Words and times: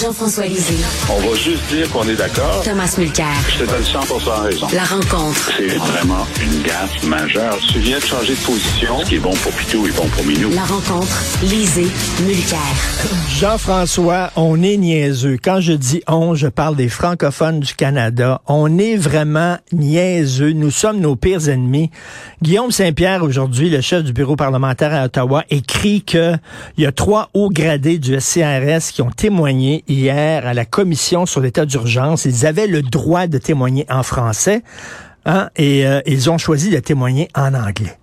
Jean-François 0.00 0.46
Lisée. 0.46 0.76
On 1.10 1.28
va 1.28 1.34
juste 1.34 1.66
dire 1.70 1.90
qu'on 1.90 2.08
est 2.08 2.14
d'accord. 2.14 2.62
Thomas 2.62 2.94
Mulcair. 2.98 3.26
Je 3.48 3.64
te 3.64 3.68
donne 3.68 3.82
100 3.82 3.98
raison. 4.42 4.66
La 4.72 4.84
rencontre. 4.84 5.50
C'est 5.56 5.76
vraiment 5.76 6.24
une 6.40 6.62
gaffe 6.62 7.02
majeure. 7.04 7.58
Tu 7.72 7.80
viens 7.80 7.98
de 7.98 8.04
changer 8.04 8.34
de 8.34 8.40
position. 8.40 9.00
Ce 9.00 9.08
qui 9.08 9.16
est 9.16 9.18
bon 9.18 9.34
pour 9.34 9.50
Pitou 9.52 9.88
est 9.88 9.96
bon 9.96 10.06
pour 10.06 10.24
Minou. 10.24 10.50
La 10.50 10.62
rencontre. 10.62 11.20
Lisée. 11.42 11.88
Mulcair. 12.24 12.58
Jean-François, 13.40 14.30
on 14.36 14.62
est 14.62 14.76
niaiseux. 14.76 15.36
Quand 15.42 15.60
je 15.60 15.72
dis 15.72 16.02
on, 16.06 16.36
je 16.36 16.46
parle 16.46 16.76
des 16.76 16.88
francophones 16.88 17.58
du 17.58 17.74
Canada. 17.74 18.40
On 18.46 18.78
est 18.78 18.96
vraiment 18.96 19.56
niaiseux. 19.72 20.52
Nous 20.52 20.70
sommes 20.70 21.00
nos 21.00 21.16
pires 21.16 21.48
ennemis. 21.48 21.90
Guillaume 22.40 22.70
Saint-Pierre, 22.70 23.24
aujourd'hui, 23.24 23.68
le 23.68 23.80
chef 23.80 24.04
du 24.04 24.12
bureau 24.12 24.36
parlementaire 24.36 24.94
à 24.94 25.06
Ottawa, 25.06 25.44
écrit 25.50 26.02
que 26.02 26.34
il 26.76 26.84
y 26.84 26.86
a 26.86 26.92
trois 26.92 27.30
hauts 27.34 27.50
gradés 27.50 27.98
du 27.98 28.18
SCRS 28.20 28.92
qui 28.92 29.02
ont 29.02 29.10
témoigné 29.10 29.82
hier 29.88 30.46
à 30.46 30.54
la 30.54 30.64
commission 30.64 31.26
sur 31.26 31.40
l'état 31.40 31.66
d'urgence. 31.66 32.24
Ils 32.24 32.46
avaient 32.46 32.66
le 32.66 32.82
droit 32.82 33.26
de 33.26 33.38
témoigner 33.38 33.86
en 33.90 34.02
français 34.02 34.62
hein, 35.24 35.48
et 35.56 35.86
euh, 35.86 36.00
ils 36.06 36.30
ont 36.30 36.38
choisi 36.38 36.70
de 36.70 36.80
témoigner 36.80 37.28
en 37.34 37.54
anglais. 37.54 37.96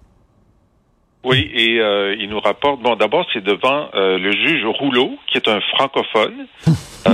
Oui, 1.23 1.49
et 1.53 1.79
euh, 1.79 2.15
il 2.19 2.29
nous 2.29 2.39
rapporte, 2.39 2.81
bon, 2.81 2.95
d'abord, 2.95 3.25
c'est 3.33 3.43
devant 3.43 3.89
euh, 3.95 4.19
le 4.19 4.31
juge 4.31 4.63
Rouleau, 4.65 5.17
qui 5.27 5.37
est 5.37 5.47
un 5.47 5.59
francophone. 5.59 6.45
euh, 6.67 6.71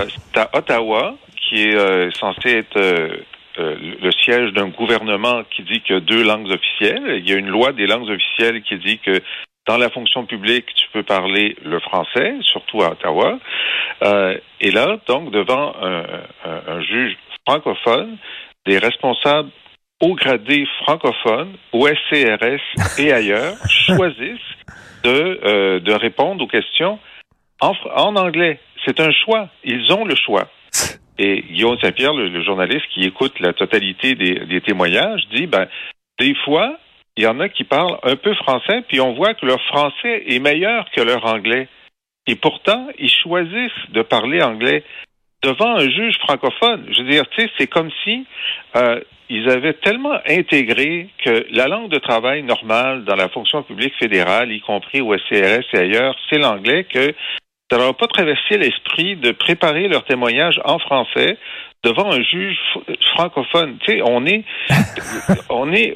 c'est 0.09 0.39
à 0.39 0.49
Ottawa, 0.53 1.15
qui 1.38 1.62
est 1.62 2.17
censé 2.17 2.49
être 2.49 2.77
euh, 3.59 3.76
le 4.01 4.12
siège 4.12 4.53
d'un 4.53 4.70
gouvernement 4.70 5.43
qui 5.53 5.63
dit 5.63 5.81
qu'il 5.81 5.95
y 5.95 5.98
a 5.98 6.01
deux 6.01 6.23
langues 6.23 6.49
officielles. 6.49 7.20
Il 7.20 7.29
y 7.29 7.34
a 7.34 7.35
une 7.35 7.49
loi 7.49 7.73
des 7.73 7.85
langues 7.85 8.09
officielles 8.09 8.62
qui 8.62 8.77
dit 8.77 8.98
que 8.99 9.20
dans 9.67 9.77
la 9.77 9.89
fonction 9.89 10.25
publique, 10.25 10.65
tu 10.75 10.88
peux 10.91 11.03
parler 11.03 11.55
le 11.63 11.79
français, 11.79 12.35
surtout 12.41 12.81
à 12.81 12.91
Ottawa. 12.91 13.38
Euh, 14.03 14.37
et 14.59 14.71
là, 14.71 14.98
donc, 15.07 15.31
devant 15.31 15.73
un, 15.81 16.03
un, 16.45 16.62
un 16.68 16.81
juge 16.81 17.15
francophone, 17.45 18.18
des 18.65 18.77
responsables 18.77 19.49
haut 20.01 20.15
gradés 20.15 20.68
francophones, 20.84 21.53
au 21.71 21.87
SCRS 21.87 22.99
et 22.99 23.13
ailleurs, 23.13 23.55
choisissent 23.70 24.40
de, 25.03 25.40
euh, 25.43 25.79
de 25.79 25.93
répondre 25.93 26.43
aux 26.43 26.48
questions 26.48 26.99
en, 27.62 27.73
en 27.96 28.15
anglais. 28.15 28.59
C'est 28.85 28.99
un 28.99 29.12
choix. 29.12 29.49
Ils 29.63 29.91
ont 29.93 30.05
le 30.05 30.15
choix. 30.15 30.48
Et 31.18 31.43
Guillaume 31.43 31.77
Saint-Pierre, 31.79 32.13
le, 32.13 32.29
le, 32.29 32.43
journaliste 32.43 32.87
qui 32.93 33.03
écoute 33.03 33.40
la 33.40 33.53
totalité 33.53 34.15
des, 34.15 34.40
des 34.46 34.62
témoignages, 34.62 35.21
dit, 35.31 35.46
ben, 35.46 35.68
des 36.20 36.34
fois, 36.46 36.77
il 37.17 37.23
y 37.23 37.27
en 37.27 37.40
a 37.40 37.49
qui 37.49 37.63
parlent 37.63 37.99
un 38.04 38.15
peu 38.15 38.34
français, 38.35 38.84
puis 38.87 39.01
on 39.01 39.13
voit 39.13 39.34
que 39.34 39.45
leur 39.45 39.62
français 39.65 40.23
est 40.27 40.40
meilleur 40.40 40.85
que 40.95 41.01
leur 41.01 41.26
anglais. 41.26 41.68
Et 42.27 42.35
pourtant, 42.35 42.87
ils 42.98 43.12
choisissent 43.12 43.90
de 43.90 44.01
parler 44.01 44.41
anglais 44.41 44.84
devant 45.43 45.76
un 45.76 45.90
juge 45.90 46.18
francophone. 46.20 46.85
Je 46.91 47.01
veux 47.01 47.09
dire, 47.09 47.27
tu 47.29 47.41
sais, 47.41 47.51
c'est 47.57 47.68
comme 47.68 47.90
si 48.03 48.26
euh, 48.76 49.01
ils 49.29 49.49
avaient 49.49 49.73
tellement 49.73 50.18
intégré 50.27 51.09
que 51.23 51.48
la 51.51 51.68
langue 51.68 51.90
de 51.90 51.98
travail 51.98 52.43
normale 52.43 53.05
dans 53.05 53.15
la 53.15 53.29
fonction 53.29 53.63
publique 53.63 53.96
fédérale, 53.98 54.51
y 54.51 54.62
compris 54.62 55.01
au 55.01 55.18
SCRS 55.18 55.65
et 55.73 55.77
ailleurs, 55.77 56.15
c'est 56.29 56.37
l'anglais 56.37 56.84
que 56.84 57.13
ça 57.71 57.77
leur 57.77 57.96
pas 57.96 58.07
traversé 58.07 58.57
l'esprit 58.57 59.15
de 59.15 59.31
préparer 59.31 59.87
leur 59.87 60.03
témoignage 60.03 60.59
en 60.65 60.77
français 60.79 61.37
devant 61.84 62.12
un 62.12 62.21
juge 62.21 62.57
francophone. 63.13 63.77
Tu 63.85 63.93
sais, 63.93 64.01
on 64.03 64.25
est, 64.25 64.44
on 65.50 65.72
est, 65.72 65.94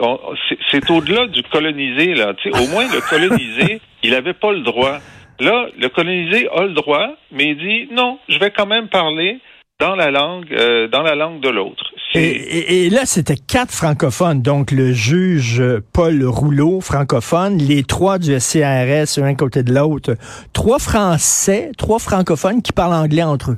c'est 0.71 0.89
au-delà 0.89 1.27
du 1.27 1.43
colonisé 1.43 2.15
là. 2.15 2.33
Tu 2.33 2.51
sais, 2.51 2.59
au 2.59 2.67
moins 2.69 2.85
le 2.91 3.01
colonisé, 3.01 3.81
il 4.03 4.15
avait 4.15 4.33
pas 4.33 4.51
le 4.51 4.61
droit. 4.61 4.99
Là, 5.39 5.67
le 5.77 5.89
colonisé 5.89 6.47
a 6.49 6.63
le 6.63 6.73
droit, 6.73 7.09
mais 7.31 7.49
il 7.49 7.57
dit 7.57 7.93
non, 7.93 8.19
je 8.29 8.39
vais 8.39 8.51
quand 8.51 8.65
même 8.65 8.87
parler 8.87 9.39
dans 9.79 9.95
la 9.95 10.09
langue, 10.09 10.53
euh, 10.53 10.87
dans 10.87 11.01
la 11.01 11.15
langue 11.15 11.41
de 11.41 11.49
l'autre. 11.49 11.83
Et, 12.13 12.19
et, 12.19 12.85
et, 12.85 12.89
là, 12.89 13.05
c'était 13.05 13.35
quatre 13.35 13.73
francophones, 13.73 14.41
donc 14.41 14.71
le 14.71 14.93
juge 14.93 15.61
Paul 15.91 16.23
Rouleau, 16.23 16.79
francophone, 16.79 17.57
les 17.57 17.83
trois 17.83 18.17
du 18.17 18.39
SCRS, 18.39 19.19
un 19.21 19.35
côté 19.35 19.63
de 19.63 19.73
l'autre, 19.73 20.15
trois 20.53 20.79
Français, 20.79 21.71
trois 21.77 21.99
francophones 21.99 22.61
qui 22.61 22.71
parlent 22.71 22.93
anglais 22.93 23.23
entre 23.23 23.51
eux. 23.51 23.57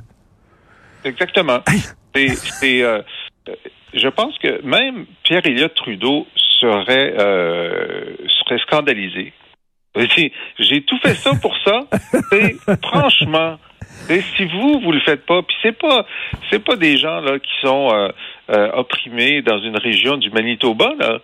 Exactement. 1.04 1.60
C'est, 2.26 2.82
euh, 2.82 3.02
je 3.94 4.08
pense 4.08 4.36
que 4.38 4.62
même 4.62 5.06
Pierre 5.22 5.46
Elliott 5.46 5.74
Trudeau 5.74 6.26
serait, 6.60 7.14
euh, 7.18 8.16
serait 8.40 8.58
scandalisé. 8.58 9.32
J'ai 10.58 10.82
tout 10.82 10.98
fait 10.98 11.14
ça 11.14 11.32
pour 11.40 11.56
ça. 11.64 11.80
franchement, 12.82 13.58
si 14.36 14.44
vous 14.44 14.80
vous 14.80 14.92
le 14.92 15.00
faites 15.00 15.26
pas, 15.26 15.42
puis 15.42 15.56
c'est 15.62 15.76
pas 15.76 16.06
c'est 16.50 16.62
pas 16.62 16.76
des 16.76 16.96
gens 16.96 17.20
là 17.20 17.38
qui 17.38 17.50
sont 17.62 17.90
euh, 17.92 18.08
euh, 18.50 18.70
opprimés 18.74 19.42
dans 19.42 19.58
une 19.58 19.76
région 19.76 20.16
du 20.16 20.30
Manitoba 20.30 20.92
là. 20.98 21.18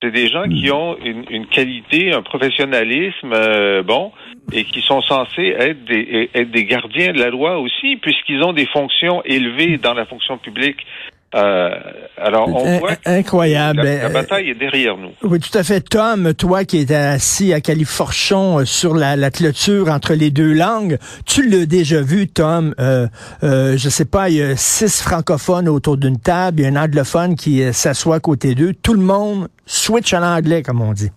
C'est 0.00 0.12
des 0.12 0.28
gens 0.28 0.44
qui 0.48 0.70
ont 0.70 0.96
une, 0.98 1.24
une 1.28 1.46
qualité, 1.46 2.12
un 2.12 2.22
professionnalisme 2.22 3.32
euh, 3.32 3.82
bon 3.82 4.12
et 4.52 4.62
qui 4.62 4.80
sont 4.80 5.02
censés 5.02 5.48
être 5.58 5.84
des 5.86 6.30
être 6.34 6.52
des 6.52 6.64
gardiens 6.66 7.12
de 7.12 7.18
la 7.18 7.30
loi 7.30 7.58
aussi 7.58 7.96
puisqu'ils 7.96 8.44
ont 8.44 8.52
des 8.52 8.66
fonctions 8.66 9.22
élevées 9.24 9.76
dans 9.76 9.94
la 9.94 10.06
fonction 10.06 10.38
publique. 10.38 10.86
Euh, 11.34 11.70
alors, 12.16 12.48
on 12.48 12.78
voit 12.78 12.96
incroyable. 13.04 13.82
La, 13.82 14.04
la, 14.04 14.08
bataille 14.08 14.50
est 14.50 14.54
derrière 14.54 14.96
nous. 14.96 15.10
Oui, 15.22 15.38
tout 15.40 15.56
à 15.56 15.62
fait. 15.62 15.80
Tom, 15.80 16.32
toi 16.32 16.64
qui 16.64 16.78
es 16.78 16.92
assis 16.94 17.52
à 17.52 17.60
Califorchon 17.60 18.64
sur 18.64 18.94
la, 18.94 19.14
la 19.14 19.30
clôture 19.30 19.90
entre 19.90 20.14
les 20.14 20.30
deux 20.30 20.52
langues, 20.52 20.98
tu 21.26 21.48
l'as 21.48 21.66
déjà 21.66 22.00
vu, 22.00 22.28
Tom. 22.28 22.74
Euh, 22.80 23.06
euh, 23.42 23.76
je 23.76 23.88
sais 23.90 24.06
pas, 24.06 24.30
il 24.30 24.36
y 24.36 24.42
a 24.42 24.56
six 24.56 25.02
francophones 25.02 25.68
autour 25.68 25.98
d'une 25.98 26.18
table, 26.18 26.60
il 26.60 26.62
y 26.64 26.66
a 26.66 26.70
un 26.70 26.82
anglophone 26.82 27.36
qui 27.36 27.62
s'assoit 27.74 28.16
à 28.16 28.20
côté 28.20 28.54
d'eux. 28.54 28.72
Tout 28.72 28.94
le 28.94 29.02
monde 29.02 29.48
switch 29.66 30.14
en 30.14 30.22
anglais, 30.22 30.62
comme 30.62 30.80
on 30.80 30.92
dit. 30.92 31.10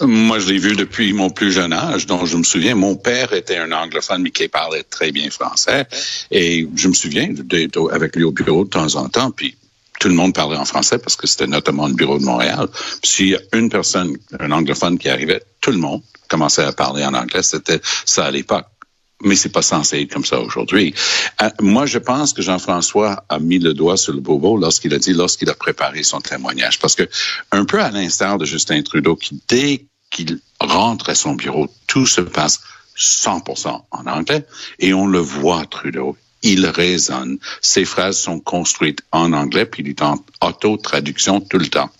Moi, 0.00 0.38
je 0.38 0.48
l'ai 0.48 0.58
vu 0.58 0.74
depuis 0.74 1.12
mon 1.12 1.30
plus 1.30 1.52
jeune 1.52 1.72
âge, 1.72 2.06
dont 2.06 2.24
je 2.24 2.36
me 2.36 2.42
souviens. 2.42 2.74
Mon 2.74 2.96
père 2.96 3.32
était 3.32 3.56
un 3.56 3.72
anglophone, 3.72 4.22
mais 4.22 4.30
qui 4.30 4.48
parlait 4.48 4.82
très 4.82 5.12
bien 5.12 5.30
français. 5.30 5.86
Et 6.30 6.68
je 6.74 6.88
me 6.88 6.94
souviens 6.94 7.28
d'être 7.30 7.90
avec 7.92 8.16
lui 8.16 8.24
au 8.24 8.32
bureau 8.32 8.64
de 8.64 8.70
temps 8.70 8.94
en 8.96 9.08
temps, 9.08 9.30
puis 9.30 9.56
tout 10.00 10.08
le 10.08 10.14
monde 10.14 10.34
parlait 10.34 10.56
en 10.56 10.64
français 10.64 10.98
parce 10.98 11.14
que 11.14 11.26
c'était 11.26 11.46
notamment 11.46 11.86
le 11.86 11.94
bureau 11.94 12.18
de 12.18 12.24
Montréal. 12.24 12.68
S'il 13.04 13.28
y 13.28 13.34
a 13.36 13.40
une 13.52 13.68
personne, 13.68 14.16
un 14.38 14.50
anglophone 14.50 14.98
qui 14.98 15.10
arrivait, 15.10 15.42
tout 15.60 15.70
le 15.70 15.76
monde 15.76 16.02
commençait 16.26 16.64
à 16.64 16.72
parler 16.72 17.04
en 17.04 17.12
anglais. 17.12 17.42
C'était 17.42 17.80
ça 18.06 18.24
à 18.24 18.30
l'époque 18.30 18.66
mais 19.22 19.36
c'est 19.36 19.50
pas 19.50 19.62
censé 19.62 20.00
être 20.00 20.12
comme 20.12 20.24
ça 20.24 20.40
aujourd'hui. 20.40 20.94
Euh, 21.42 21.50
moi, 21.60 21.86
je 21.86 21.98
pense 21.98 22.32
que 22.32 22.42
Jean-François 22.42 23.24
a 23.28 23.38
mis 23.38 23.58
le 23.58 23.74
doigt 23.74 23.96
sur 23.96 24.12
le 24.12 24.20
bobo 24.20 24.56
lorsqu'il 24.56 24.94
a 24.94 24.98
dit, 24.98 25.12
lorsqu'il 25.12 25.50
a 25.50 25.54
préparé 25.54 26.02
son 26.02 26.20
témoignage, 26.20 26.78
parce 26.78 26.94
que 26.94 27.08
un 27.52 27.64
peu 27.64 27.80
à 27.80 27.90
l'instar 27.90 28.38
de 28.38 28.44
Justin 28.44 28.82
Trudeau, 28.82 29.16
qui 29.16 29.40
dès 29.48 29.86
qu'il 30.10 30.40
rentre 30.60 31.10
à 31.10 31.14
son 31.14 31.34
bureau, 31.34 31.68
tout 31.86 32.06
se 32.06 32.20
passe 32.20 32.60
100% 32.98 33.82
en 33.90 34.06
anglais, 34.06 34.44
et 34.78 34.92
on 34.92 35.06
le 35.06 35.20
voit 35.20 35.64
Trudeau. 35.66 36.16
Il 36.42 36.66
résonne. 36.66 37.38
Ses 37.60 37.84
phrases 37.84 38.18
sont 38.18 38.40
construites 38.40 39.02
en 39.12 39.34
anglais, 39.34 39.66
puis 39.66 39.82
il 39.82 39.90
est 39.90 40.00
en 40.00 40.24
auto-traduction 40.40 41.42
tout 41.42 41.58
le 41.58 41.68
temps. 41.68 41.90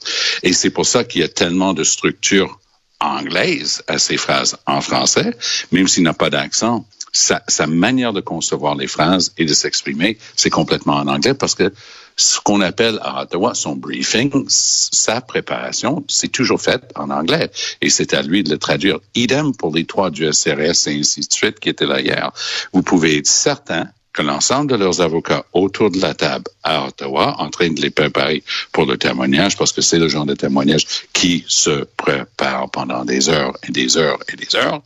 Et 0.42 0.54
c'est 0.54 0.70
pour 0.70 0.86
ça 0.86 1.04
qu'il 1.04 1.20
y 1.20 1.25
a 1.25 1.28
tellement 1.28 1.75
de 1.75 1.84
structures 1.84 2.59
anglaises 3.00 3.82
à 3.86 3.98
ses 3.98 4.16
phrases 4.16 4.56
en 4.66 4.80
français, 4.80 5.36
même 5.72 5.88
s'il 5.88 6.04
n'a 6.04 6.14
pas 6.14 6.30
d'accent 6.30 6.86
sa, 7.12 7.43
sa, 7.48 7.66
manière 7.66 8.12
de 8.12 8.21
concevoir 8.21 8.75
les 8.75 8.87
phrases 8.87 9.32
et 9.38 9.44
de 9.44 9.54
s'exprimer, 9.54 10.19
c'est 10.37 10.50
complètement 10.50 10.94
en 10.94 11.09
anglais 11.09 11.34
parce 11.34 11.54
que 11.54 11.72
ce 12.16 12.41
qu'on 12.41 12.60
appelle 12.60 12.98
à 13.03 13.22
Ottawa 13.22 13.54
son 13.54 13.76
briefing, 13.76 14.44
sa 14.48 15.21
préparation, 15.21 16.04
c'est 16.09 16.28
toujours 16.28 16.60
fait 16.60 16.82
en 16.94 17.10
anglais 17.10 17.50
et 17.81 17.91
c'est 17.91 18.15
à 18.15 18.22
lui 18.22 18.43
de 18.43 18.50
le 18.50 18.59
traduire. 18.59 18.98
Idem 19.15 19.54
pour 19.54 19.75
les 19.75 19.84
trois 19.84 20.10
du 20.10 20.31
SRS 20.31 20.89
et 20.89 20.98
ainsi 21.01 21.21
de 21.21 21.33
suite 21.33 21.60
qui 21.60 21.68
étaient 21.68 21.86
là 21.86 22.01
hier. 22.01 22.30
Vous 22.72 22.83
pouvez 22.83 23.18
être 23.18 23.27
certain 23.27 23.89
que 24.12 24.22
l'ensemble 24.22 24.71
de 24.72 24.77
leurs 24.77 25.01
avocats 25.01 25.45
autour 25.53 25.91
de 25.91 26.01
la 26.01 26.15
table 26.15 26.45
à 26.62 26.86
Ottawa, 26.86 27.36
en 27.39 27.48
train 27.48 27.71
de 27.71 27.80
les 27.80 27.91
préparer 27.91 28.42
pour 28.72 28.84
le 28.84 28.98
témoignage, 28.98 29.57
parce 29.57 29.72
que 29.72 29.80
c'est 29.80 29.98
le 29.98 30.09
genre 30.09 30.27
de 30.27 30.34
témoignage 30.34 30.86
qui 31.12 31.45
se 31.48 31.84
prépare 31.97 32.71
pendant 32.71 33.04
des 33.04 33.28
heures 33.28 33.57
et 33.66 33.72
des 33.72 33.97
heures 33.97 34.18
et 34.33 34.36
des 34.36 34.57
heures, 34.57 34.83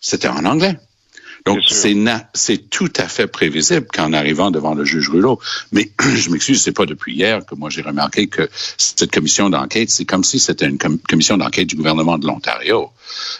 c'était 0.00 0.28
en 0.28 0.44
anglais. 0.46 0.76
Donc, 1.44 1.60
c'est 1.68 1.96
c'est 2.34 2.70
tout 2.70 2.92
à 2.96 3.08
fait 3.08 3.26
prévisible 3.26 3.86
qu'en 3.92 4.12
arrivant 4.12 4.50
devant 4.50 4.74
le 4.74 4.84
juge 4.84 5.08
Rouleau. 5.08 5.40
Mais 5.72 5.90
je 6.14 6.30
m'excuse, 6.30 6.62
c'est 6.62 6.72
pas 6.72 6.86
depuis 6.86 7.14
hier 7.14 7.44
que 7.44 7.54
moi 7.54 7.70
j'ai 7.70 7.82
remarqué 7.82 8.28
que 8.28 8.48
cette 8.76 9.10
commission 9.10 9.50
d'enquête, 9.50 9.90
c'est 9.90 10.04
comme 10.04 10.24
si 10.24 10.38
c'était 10.38 10.66
une 10.66 10.78
com 10.78 10.98
commission 11.08 11.36
d'enquête 11.36 11.68
du 11.68 11.76
gouvernement 11.76 12.18
de 12.18 12.26
l'Ontario. 12.26 12.90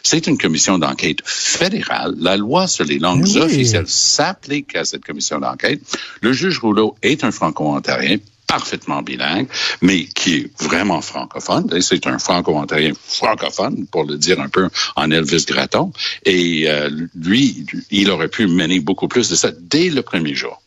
C'est 0.03 0.27
une 0.27 0.39
commission 0.39 0.79
d'enquête 0.79 1.19
fédérale. 1.25 2.15
La 2.19 2.37
loi 2.37 2.67
sur 2.67 2.85
les 2.85 2.99
langues 2.99 3.25
oui. 3.25 3.39
officielles 3.39 3.89
s'applique 3.89 4.75
à 4.75 4.85
cette 4.85 5.05
commission 5.05 5.39
d'enquête. 5.39 5.81
Le 6.21 6.33
juge 6.33 6.59
Rouleau 6.59 6.97
est 7.03 7.25
un 7.25 7.31
franco-ontarien 7.31 8.19
parfaitement 8.57 9.01
bilingue, 9.03 9.49
mais 9.81 10.05
qui 10.05 10.35
est 10.37 10.51
vraiment 10.63 11.01
francophone. 11.01 11.65
C'est 11.81 12.07
un 12.07 12.19
franco-ontarien 12.19 12.93
francophone, 13.03 13.87
pour 13.91 14.05
le 14.05 14.17
dire 14.19 14.39
un 14.41 14.49
peu 14.51 14.69
en 14.95 15.11
Elvis 15.11 15.47
Gratton. 15.47 15.91
Et 16.27 16.65
euh, 16.69 16.91
lui, 17.15 17.65
il 17.91 18.11
aurait 18.11 18.29
pu 18.29 18.47
mener 18.47 18.79
beaucoup 18.81 19.09
plus 19.09 19.31
de 19.31 19.37
ça 19.37 19.51
dès 19.59 19.89
le 19.89 20.03
premier 20.03 20.35
jour. 20.35 20.61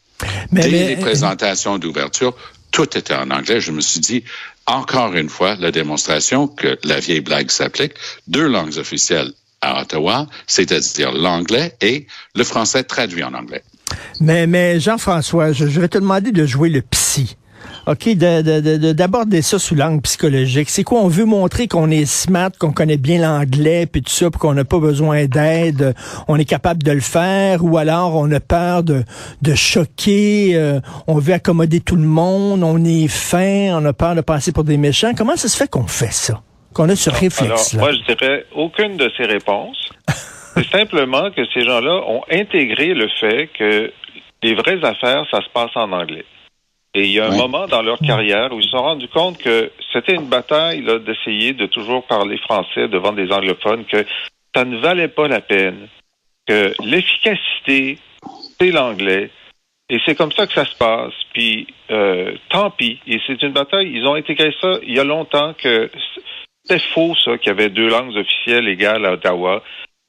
Mais, 0.52 0.62
Dès 0.64 0.72
mais- 0.72 0.88
les 0.88 0.96
présentations 0.96 1.78
d'ouverture, 1.78 2.34
tout 2.72 2.98
était 2.98 3.14
en 3.14 3.30
anglais. 3.30 3.62
Je 3.62 3.72
me 3.72 3.82
suis 3.82 4.00
dit, 4.00 4.24
encore 4.66 5.14
une 5.16 5.30
fois, 5.30 5.56
la 5.56 5.72
démonstration 5.72 6.48
que 6.48 6.80
la 6.84 7.00
vieille 7.00 7.22
blague 7.22 7.52
s'applique. 7.52 7.94
Deux 8.28 8.48
langues 8.48 8.78
officielles 8.80 9.32
à 9.62 9.82
Ottawa, 9.82 10.28
c'est-à-dire 10.48 11.12
l'anglais 11.12 11.76
et 11.82 12.08
le 12.34 12.44
français 12.44 12.84
traduit 12.84 13.24
en 13.24 13.34
anglais. 13.36 13.64
Mais, 14.20 14.48
mais 14.48 14.80
Jean-François, 14.80 15.52
je, 15.54 15.68
je 15.68 15.80
vais 15.80 15.88
te 15.88 16.00
demander 16.00 16.32
de 16.32 16.46
jouer 16.48 16.70
le 16.70 16.82
psy. 16.82 17.38
OK, 17.88 18.06
de- 18.16 18.42
de- 18.42 18.60
de- 18.62 18.78
de- 18.78 18.94
d'aborder 18.94 19.42
ça 19.44 19.60
sous 19.60 19.76
l'angle 19.76 20.02
psychologique. 20.02 20.70
C'est 20.70 20.84
quoi? 20.84 21.02
On 21.02 21.08
veut 21.08 21.26
montrer 21.26 21.68
qu'on 21.68 21.92
est 21.92 22.06
smart, 22.06 22.50
qu'on 22.60 22.72
connaît 22.72 22.98
bien 22.98 23.20
l'anglais, 23.22 23.86
puis 23.86 24.02
tout 24.02 24.12
ça, 24.12 24.32
puis 24.32 24.40
qu'on 24.40 24.54
n'a 24.56 24.66
pas 24.66 24.80
besoin 24.80 25.26
d'aide, 25.26 25.94
on 26.28 26.38
est 26.38 26.46
capable 26.46 26.82
de 26.82 26.92
le 26.92 27.00
faire, 27.02 27.64
ou 27.64 27.78
alors 27.78 28.16
on 28.16 28.32
a 28.32 28.40
peur 28.40 28.82
de, 28.84 29.04
de 29.42 29.54
choquer, 29.56 30.54
euh, 30.56 30.80
on 31.08 31.20
veut 31.20 31.34
accommoder 31.34 31.80
tout 31.80 31.96
le 31.96 32.08
monde, 32.08 32.64
on 32.64 32.84
est 32.84 33.08
fin, 33.08 33.78
on 33.80 33.86
a 33.86 33.94
peur 33.94 34.16
de 34.16 34.22
passer 34.22 34.52
pour 34.52 34.64
des 34.64 34.78
méchants. 34.78 35.12
Comment 35.16 35.36
ça 35.36 35.48
se 35.48 35.56
fait 35.58 35.70
qu'on 35.70 35.86
fait 35.88 36.12
ça? 36.12 36.42
Qu'on 36.74 36.90
a 36.90 36.96
ce 36.96 37.10
Alors, 37.10 37.22
réflexe-là? 37.22 37.80
moi, 37.80 37.92
je 37.94 38.14
dirais 38.14 38.46
aucune 38.56 38.98
de 38.98 39.10
ces 39.16 39.24
réponses. 39.26 39.90
C'est 40.58 40.68
simplement 40.70 41.30
que 41.36 41.42
ces 41.54 41.62
gens-là 41.62 42.02
ont 42.08 42.22
intégré 42.32 42.94
le 42.94 43.08
fait 43.20 43.50
que 43.58 43.92
les 44.44 44.56
vraies 44.56 44.80
affaires, 44.84 45.24
ça 45.30 45.40
se 45.42 45.50
passe 45.54 45.72
en 45.76 45.92
anglais. 45.92 46.26
Et 46.96 47.04
il 47.04 47.12
y 47.12 47.20
a 47.20 47.28
un 47.28 47.36
moment 47.36 47.68
dans 47.68 47.82
leur 47.82 48.00
carrière 48.00 48.54
où 48.54 48.60
ils 48.60 48.64
se 48.64 48.70
sont 48.70 48.78
rendus 48.82 49.10
compte 49.10 49.38
que 49.38 49.70
c'était 49.92 50.16
une 50.16 50.30
bataille 50.30 50.82
d'essayer 51.06 51.52
de 51.52 51.66
toujours 51.66 52.08
parler 52.08 52.38
français 52.38 52.88
devant 52.88 53.12
des 53.12 53.34
anglophones, 53.34 53.84
que 53.84 54.06
ça 54.56 54.64
ne 54.64 54.78
valait 54.78 55.10
pas 55.10 55.28
la 55.28 55.42
peine, 55.42 55.90
que 56.48 56.74
l'efficacité, 56.86 57.98
c'est 58.58 58.72
l'anglais. 58.72 59.30
Et 59.90 60.00
c'est 60.06 60.16
comme 60.16 60.32
ça 60.32 60.48
que 60.48 60.54
ça 60.54 60.64
se 60.64 60.76
passe. 60.78 61.14
Puis, 61.34 61.68
euh, 61.92 62.34
tant 62.50 62.72
pis. 62.72 63.02
Et 63.08 63.20
c'est 63.28 63.42
une 63.44 63.52
bataille. 63.52 63.92
Ils 63.94 64.08
ont 64.08 64.16
intégré 64.16 64.56
ça 64.62 64.80
il 64.82 64.96
y 64.96 65.00
a 65.00 65.04
longtemps 65.04 65.54
que 65.54 65.92
c'était 66.64 66.82
faux, 66.94 67.14
ça, 67.26 67.38
qu'il 67.38 67.50
y 67.50 67.52
avait 67.52 67.70
deux 67.70 67.90
langues 67.90 68.16
officielles 68.16 68.70
égales 68.70 69.06
à 69.06 69.12
Ottawa. 69.12 69.62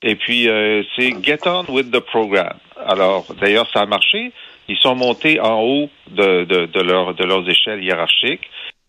Et 0.02 0.14
puis, 0.14 0.48
euh, 0.48 0.84
c'est 0.94 1.12
get 1.20 1.40
on 1.46 1.64
with 1.68 1.90
the 1.90 1.98
program. 1.98 2.56
Alors, 2.86 3.26
d'ailleurs, 3.40 3.68
ça 3.72 3.80
a 3.80 3.86
marché. 3.86 4.32
Ils 4.68 4.76
sont 4.78 4.94
montés 4.94 5.40
en 5.40 5.60
haut 5.62 5.88
de, 6.10 6.44
de, 6.44 6.66
de, 6.66 6.80
leur, 6.80 7.14
de 7.14 7.24
leurs 7.24 7.48
échelles 7.48 7.82
hiérarchiques. 7.84 8.48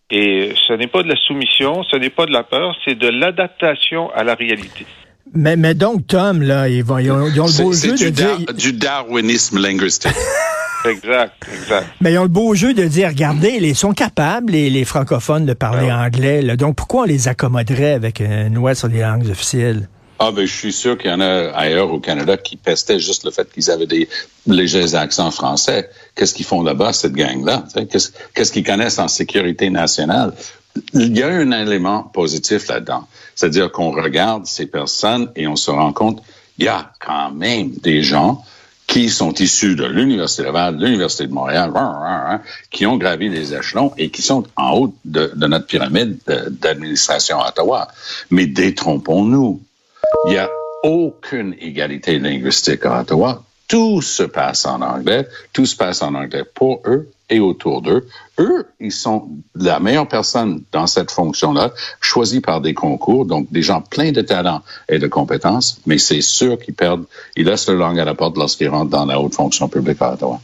Et 0.10 0.52
ce 0.68 0.74
n'est 0.74 0.88
pas 0.88 1.04
de 1.04 1.10
la 1.10 1.18
soumission, 1.28 1.84
ce 1.84 1.98
n'est 1.98 2.10
pas 2.10 2.26
de 2.26 2.32
la 2.32 2.44
peur, 2.44 2.76
c'est 2.86 2.96
de 2.96 3.10
l'adaptation 3.10 4.10
à 4.14 4.24
la 4.24 4.36
réalité. 4.36 4.86
Mais, 5.34 5.58
mais 5.58 5.74
donc, 5.74 6.08
Tom, 6.08 6.42
là, 6.42 6.70
ils, 6.70 6.84
vont, 6.84 6.98
ils 7.00 7.12
ont, 7.12 7.28
ils 7.28 7.42
ont 7.42 7.48
le 7.48 7.64
beau 7.64 7.74
jeu 7.74 7.92
de 7.92 8.10
dire... 8.10 8.38
du 8.56 8.72
darwinisme 8.74 9.60
linguistique. 9.60 10.12
Exact, 10.86 11.34
exact. 11.52 11.88
Mais 12.00 12.14
ils 12.14 12.18
ont 12.20 12.24
le 12.24 12.30
beau 12.30 12.54
jeu 12.54 12.74
de 12.74 12.84
dire, 12.86 13.10
regardez, 13.10 13.58
ils 13.60 13.76
sont 13.76 13.92
capables, 13.94 14.54
les, 14.54 14.70
les 14.70 14.86
francophones, 14.86 15.46
de 15.46 15.54
parler 15.54 15.90
Ah 15.92 16.04
anglais. 16.06 16.42
là. 16.42 16.56
Donc, 16.56 16.76
pourquoi 16.78 17.02
on 17.02 17.06
les 17.06 17.28
accommoderait 17.28 17.94
avec 17.94 18.22
une 18.22 18.54
loi 18.54 18.76
sur 18.76 18.88
les 18.88 19.02
langues 19.02 19.28
officielles? 19.30 19.90
Ah 20.20 20.32
ben 20.32 20.46
je 20.48 20.54
suis 20.54 20.74
sûr 20.74 20.98
qu'il 20.98 21.12
y 21.12 21.14
en 21.14 21.22
a 21.22 21.50
ailleurs 21.52 21.92
au 21.92 22.00
Canada 22.00 22.38
qui 22.38 22.58
pestaient 22.58 23.00
juste 23.00 23.24
le 23.24 23.32
fait 23.32 23.52
qu'ils 23.52 23.70
avaient 23.70 23.86
des 23.86 24.10
légers 24.48 24.96
accents 24.96 25.30
français. 25.30 25.90
Qu'est-ce 26.16 26.34
qu'ils 26.34 26.46
font 26.46 26.64
là-bas, 26.64 26.92
cette 26.94 27.14
gang-là? 27.14 27.66
Qu'est-ce 28.34 28.52
qu'ils 28.52 28.64
connaissent 28.66 28.98
en 29.00 29.08
sécurité 29.08 29.70
nationale? 29.70 30.34
Il 30.94 31.16
y 31.16 31.22
a 31.22 31.28
un 31.28 31.52
élément 31.52 32.04
positif 32.04 32.68
là-dedans. 32.68 33.08
C'est-à-dire 33.36 33.72
qu'on 33.72 33.92
regarde 33.92 34.48
ces 34.48 34.66
personnes 34.66 35.30
et 35.36 35.48
on 35.48 35.56
se 35.56 35.70
rend 35.70 35.94
compte, 35.94 36.24
il 36.58 36.66
y 36.66 36.68
a 36.68 36.92
quand 37.00 37.32
même 37.32 37.72
des 37.84 38.02
gens 38.02 38.44
qui 38.88 39.10
sont 39.10 39.34
issus 39.34 39.76
de 39.76 39.86
l'Université 39.86 40.44
Laval, 40.44 40.78
de 40.78 40.86
l'Université 40.86 41.28
de 41.28 41.34
Montréal, 41.34 41.72
qui 42.72 42.86
ont 42.86 42.98
gravi 42.98 43.30
les 43.30 43.54
échelons 43.54 43.92
et 43.98 44.10
qui 44.10 44.22
sont 44.22 44.46
en 44.56 44.72
haut 44.78 44.96
de, 45.04 45.32
de 45.36 45.48
notre 45.48 45.68
pyramide 45.68 46.18
de- 46.26 46.50
d'administration 46.50 47.40
à 47.40 47.50
Ottawa. 47.50 47.90
Mais 48.32 48.48
détrompons-nous. 48.48 49.62
Il 50.26 50.32
n'y 50.32 50.38
a 50.38 50.50
aucune 50.84 51.56
égalité 51.60 52.20
linguistique 52.20 52.86
à 52.86 53.02
Ottawa. 53.02 53.44
Tout 53.68 54.02
se 54.02 54.24
passe 54.24 54.66
en 54.66 54.82
anglais. 54.82 55.28
Tout 55.54 55.66
se 55.66 55.76
passe 55.76 56.02
en 56.02 56.14
anglais 56.16 56.44
pour 56.54 56.82
eux 56.86 57.10
et 57.30 57.40
autour 57.40 57.82
d'eux. 57.82 58.08
Eux, 58.40 58.66
ils 58.80 58.92
sont 58.92 59.28
la 59.56 59.80
meilleure 59.80 60.08
personne 60.08 60.62
dans 60.72 60.88
cette 60.88 61.12
fonction-là, 61.12 61.72
choisie 62.00 62.40
par 62.40 62.62
des 62.62 62.74
concours, 62.74 63.26
donc 63.26 63.52
des 63.52 63.62
gens 63.62 63.82
pleins 63.82 64.12
de 64.12 64.22
talent 64.22 64.62
et 64.88 65.00
de 65.00 65.08
compétences, 65.08 65.82
mais 65.86 65.98
c'est 65.98 66.22
sûr 66.22 66.58
qu'ils 66.58 66.74
perdent, 66.74 67.04
ils 67.36 67.46
laissent 67.46 67.68
leur 67.68 67.78
langue 67.78 68.00
à 68.00 68.06
la 68.06 68.14
porte 68.14 68.38
lorsqu'ils 68.38 68.70
rentrent 68.70 68.92
dans 68.92 69.06
la 69.06 69.20
haute 69.20 69.36
fonction 69.36 69.68
publique 69.68 70.02
à 70.02 70.14
Ottawa. 70.14 70.40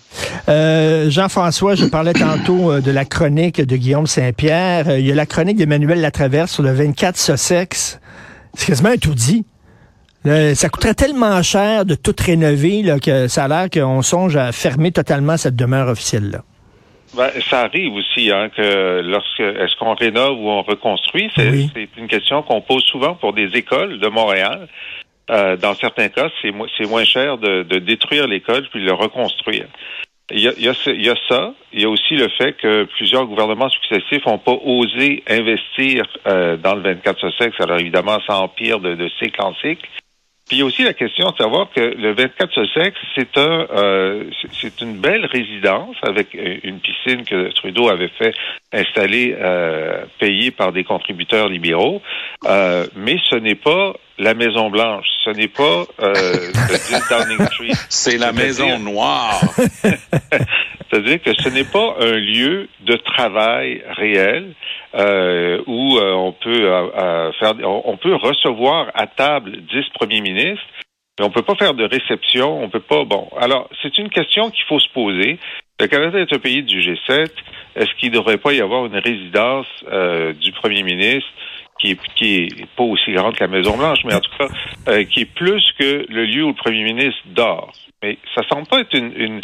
Euh, 0.49 1.09
Jean-François, 1.09 1.75
je 1.75 1.85
parlais 1.85 2.13
tantôt 2.13 2.71
euh, 2.71 2.81
de 2.81 2.91
la 2.91 3.05
chronique 3.05 3.61
de 3.61 3.77
Guillaume 3.77 4.07
Saint-Pierre. 4.07 4.89
Euh, 4.89 4.99
il 4.99 5.07
y 5.07 5.11
a 5.11 5.15
la 5.15 5.25
chronique 5.25 5.57
d'Emmanuel 5.57 6.01
Latraverse 6.01 6.51
sur 6.51 6.63
le 6.63 6.73
24 6.73 7.17
Sussex. 7.17 7.99
C'est 8.55 8.65
quasiment 8.65 8.89
un 8.89 8.97
tout 8.97 9.15
dit. 9.15 9.45
Là, 10.25 10.55
ça 10.55 10.69
coûterait 10.69 10.93
tellement 10.93 11.41
cher 11.43 11.85
de 11.85 11.95
tout 11.95 12.15
rénover 12.17 12.81
là, 12.81 12.99
que 12.99 13.27
ça 13.27 13.43
a 13.45 13.47
l'air 13.47 13.69
qu'on 13.69 14.01
songe 14.01 14.35
à 14.37 14.51
fermer 14.51 14.91
totalement 14.91 15.35
cette 15.37 15.55
demeure 15.55 15.89
officielle-là. 15.89 16.39
Ben, 17.15 17.29
ça 17.49 17.61
arrive 17.61 17.93
aussi 17.93 18.31
hein, 18.31 18.49
que 18.55 19.01
lorsque 19.01 19.39
est-ce 19.39 19.75
qu'on 19.77 19.93
rénove 19.93 20.39
ou 20.39 20.49
on 20.49 20.63
reconstruit, 20.63 21.29
c'est 21.35 21.49
Oui. 21.49 21.69
une 21.97 22.07
question 22.07 22.41
qu'on 22.41 22.61
pose 22.61 22.83
souvent 22.85 23.13
pour 23.15 23.33
des 23.33 23.49
écoles 23.55 23.99
de 23.99 24.07
Montréal. 24.07 24.67
Euh, 25.29 25.55
dans 25.57 25.75
certains 25.75 26.09
cas, 26.09 26.29
c'est 26.41 26.51
mo- 26.51 26.67
c'est 26.77 26.87
moins 26.89 27.03
cher 27.05 27.37
de, 27.37 27.63
de 27.63 27.79
détruire 27.79 28.27
l'école 28.27 28.67
puis 28.71 28.81
de 28.81 28.85
le 28.87 28.93
reconstruire. 28.93 29.67
Il 30.31 30.39
y, 30.39 30.47
a, 30.47 30.53
il, 30.57 30.63
y 30.63 30.67
a 30.69 30.73
ce- 30.73 30.89
il 30.89 31.05
y 31.05 31.09
a 31.09 31.15
ça. 31.29 31.53
Il 31.71 31.81
y 31.81 31.85
a 31.85 31.89
aussi 31.89 32.15
le 32.15 32.27
fait 32.29 32.53
que 32.53 32.85
plusieurs 32.97 33.25
gouvernements 33.25 33.69
successifs 33.69 34.25
n'ont 34.25 34.37
pas 34.39 34.57
osé 34.65 35.23
investir 35.29 36.03
euh, 36.27 36.57
dans 36.57 36.75
le 36.75 36.81
24 36.81 37.19
Sussex. 37.19 37.55
Alors 37.59 37.77
évidemment, 37.79 38.17
ça 38.25 38.37
empire 38.39 38.79
de, 38.79 38.95
de 38.95 39.07
cycle 39.19 39.39
en 39.41 39.53
cycle. 39.55 39.87
Il 40.53 40.59
y 40.59 40.61
a 40.61 40.65
aussi 40.65 40.83
la 40.83 40.93
question 40.93 41.31
de 41.31 41.35
savoir 41.35 41.71
que 41.75 41.81
le 41.81 42.13
24 42.13 42.53
Sussex, 42.53 42.95
c'est 43.15 43.37
un, 43.39 43.67
euh, 43.75 44.23
c'est- 44.61 44.81
une 44.81 44.97
belle 44.97 45.25
résidence 45.25 45.95
avec 46.03 46.35
une 46.35 46.79
piscine 46.79 47.23
que 47.25 47.51
Trudeau 47.53 47.89
avait 47.89 48.11
fait 48.19 48.35
installer, 48.71 49.35
euh, 49.39 50.03
payée 50.19 50.51
par 50.51 50.71
des 50.71 50.83
contributeurs 50.83 51.49
libéraux. 51.49 52.03
Euh, 52.45 52.85
mais 52.95 53.17
ce 53.31 53.35
n'est 53.35 53.55
pas 53.55 53.93
la 54.17 54.33
Maison 54.33 54.69
Blanche, 54.69 55.07
ce 55.23 55.31
n'est 55.31 55.47
pas 55.47 55.85
euh, 55.99 56.13
le 56.69 56.77
10 56.77 57.09
Downing 57.09 57.45
Street. 57.47 57.85
C'est 57.89 58.17
la 58.17 58.31
maison 58.31 58.79
noire. 58.79 59.41
C'est-à-dire 60.89 61.21
que 61.21 61.33
ce 61.33 61.49
n'est 61.49 61.63
pas 61.63 61.95
un 61.99 62.17
lieu 62.17 62.67
de 62.81 62.95
travail 62.97 63.83
réel 63.97 64.53
euh, 64.93 65.61
où 65.65 65.97
euh, 65.97 66.13
on 66.13 66.33
peut 66.33 66.65
euh, 66.65 66.87
euh, 66.95 67.31
faire, 67.39 67.55
on, 67.63 67.81
on 67.85 67.97
peut 67.97 68.15
recevoir 68.15 68.91
à 68.93 69.07
table 69.07 69.57
dix 69.73 69.89
premiers 69.95 70.21
ministres, 70.21 70.63
mais 71.19 71.25
on 71.25 71.31
peut 71.31 71.41
pas 71.41 71.55
faire 71.55 71.73
de 71.73 71.83
réception, 71.83 72.63
on 72.63 72.69
peut 72.69 72.79
pas. 72.79 73.03
Bon, 73.05 73.29
alors 73.39 73.69
c'est 73.81 73.97
une 73.97 74.09
question 74.09 74.51
qu'il 74.51 74.65
faut 74.65 74.79
se 74.79 74.89
poser. 74.89 75.39
Le 75.79 75.87
Canada 75.87 76.19
est 76.19 76.31
un 76.31 76.39
pays 76.39 76.61
du 76.61 76.79
G7. 76.79 77.31
Est-ce 77.75 77.93
qu'il 77.99 78.11
ne 78.11 78.17
devrait 78.17 78.37
pas 78.37 78.53
y 78.53 78.61
avoir 78.61 78.85
une 78.85 78.97
résidence 78.97 79.65
euh, 79.91 80.33
du 80.33 80.51
premier 80.51 80.83
ministre? 80.83 81.29
Qui 81.79 81.91
est, 81.91 81.99
qui 82.15 82.35
est 82.35 82.65
pas 82.75 82.83
aussi 82.83 83.11
grande 83.13 83.35
que 83.35 83.43
la 83.43 83.49
Maison 83.49 83.77
Blanche, 83.77 83.99
mais 84.05 84.15
en 84.15 84.19
tout 84.19 84.31
cas 84.37 84.47
euh, 84.87 85.03
qui 85.05 85.21
est 85.21 85.33
plus 85.33 85.63
que 85.79 86.05
le 86.09 86.25
lieu 86.25 86.43
où 86.43 86.49
le 86.49 86.53
premier 86.53 86.83
ministre 86.83 87.21
dort. 87.27 87.73
Mais 88.01 88.17
ça 88.35 88.41
semble 88.49 88.67
pas 88.67 88.79
être 88.79 88.93
une, 88.93 89.13
une 89.15 89.41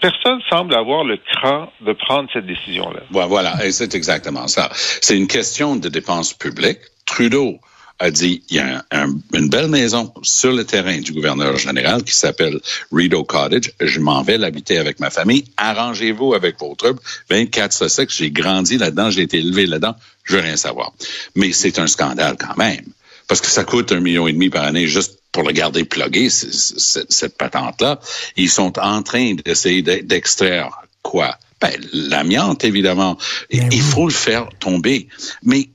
Personne 0.00 0.40
semble 0.50 0.74
avoir 0.74 1.04
le 1.04 1.18
cran 1.18 1.72
de 1.80 1.92
prendre 1.92 2.28
cette 2.32 2.46
décision-là. 2.46 3.00
Voilà, 3.10 3.64
et 3.64 3.70
c'est 3.70 3.94
exactement 3.94 4.48
ça. 4.48 4.70
C'est 4.72 5.16
une 5.16 5.28
question 5.28 5.76
de 5.76 5.88
dépenses 5.88 6.34
publiques. 6.34 6.80
Trudeau 7.06 7.60
a 8.00 8.10
dit, 8.10 8.42
il 8.48 8.56
y 8.56 8.58
a 8.60 8.84
un- 8.92 9.04
un- 9.06 9.18
une 9.34 9.48
belle 9.48 9.68
maison 9.68 10.12
sur 10.22 10.52
le 10.52 10.64
terrain 10.64 10.98
du 10.98 11.12
gouverneur 11.12 11.56
général 11.56 12.02
qui 12.04 12.14
s'appelle 12.14 12.60
Rideau 12.92 13.24
Cottage. 13.24 13.72
Je 13.80 14.00
m'en 14.00 14.22
vais 14.22 14.38
l'habiter 14.38 14.78
avec 14.78 15.00
ma 15.00 15.10
famille. 15.10 15.44
Arrangez-vous 15.56 16.34
avec 16.34 16.58
vos 16.58 16.74
troupes. 16.74 17.00
24 17.30 17.72
Sussex, 17.72 18.14
j'ai 18.16 18.30
grandi 18.30 18.78
là-dedans, 18.78 19.10
j'ai 19.10 19.22
été 19.22 19.38
élevé 19.38 19.66
là-dedans. 19.66 19.96
Je 20.24 20.36
veux 20.36 20.42
rien 20.42 20.56
savoir. 20.56 20.92
Mais 21.34 21.52
c'est 21.52 21.78
un 21.78 21.86
scandale 21.86 22.36
quand 22.38 22.56
même. 22.56 22.84
Parce 23.26 23.40
que 23.40 23.48
ça 23.48 23.64
coûte 23.64 23.92
un 23.92 24.00
million 24.00 24.26
et 24.28 24.32
demi 24.32 24.48
par 24.48 24.64
année 24.64 24.86
juste 24.86 25.18
pour 25.32 25.42
le 25.42 25.52
garder 25.52 25.84
plugué, 25.84 26.30
cette 26.30 27.36
patente-là. 27.36 28.00
Ils 28.36 28.48
sont 28.50 28.78
en 28.78 29.02
train 29.02 29.34
d'essayer 29.44 29.82
d'e- 29.82 30.02
d'extraire 30.02 30.70
quoi? 31.02 31.36
Ben, 31.60 31.72
l'amiante, 31.92 32.64
évidemment. 32.64 33.18
Et 33.50 33.58
Ben 33.60 33.68
Il 33.72 33.82
faut 33.82 34.06
le 34.06 34.12
faire 34.14 34.48
tomber. 34.60 35.08
Mais 35.42 35.68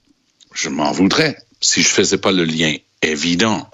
je 0.53 0.69
m'en 0.69 0.91
voudrais 0.93 1.37
si 1.63 1.81
je 1.81 1.87
faisais 1.87 2.17
pas 2.17 2.31
le 2.31 2.43
lien 2.43 2.75
évident. 3.01 3.69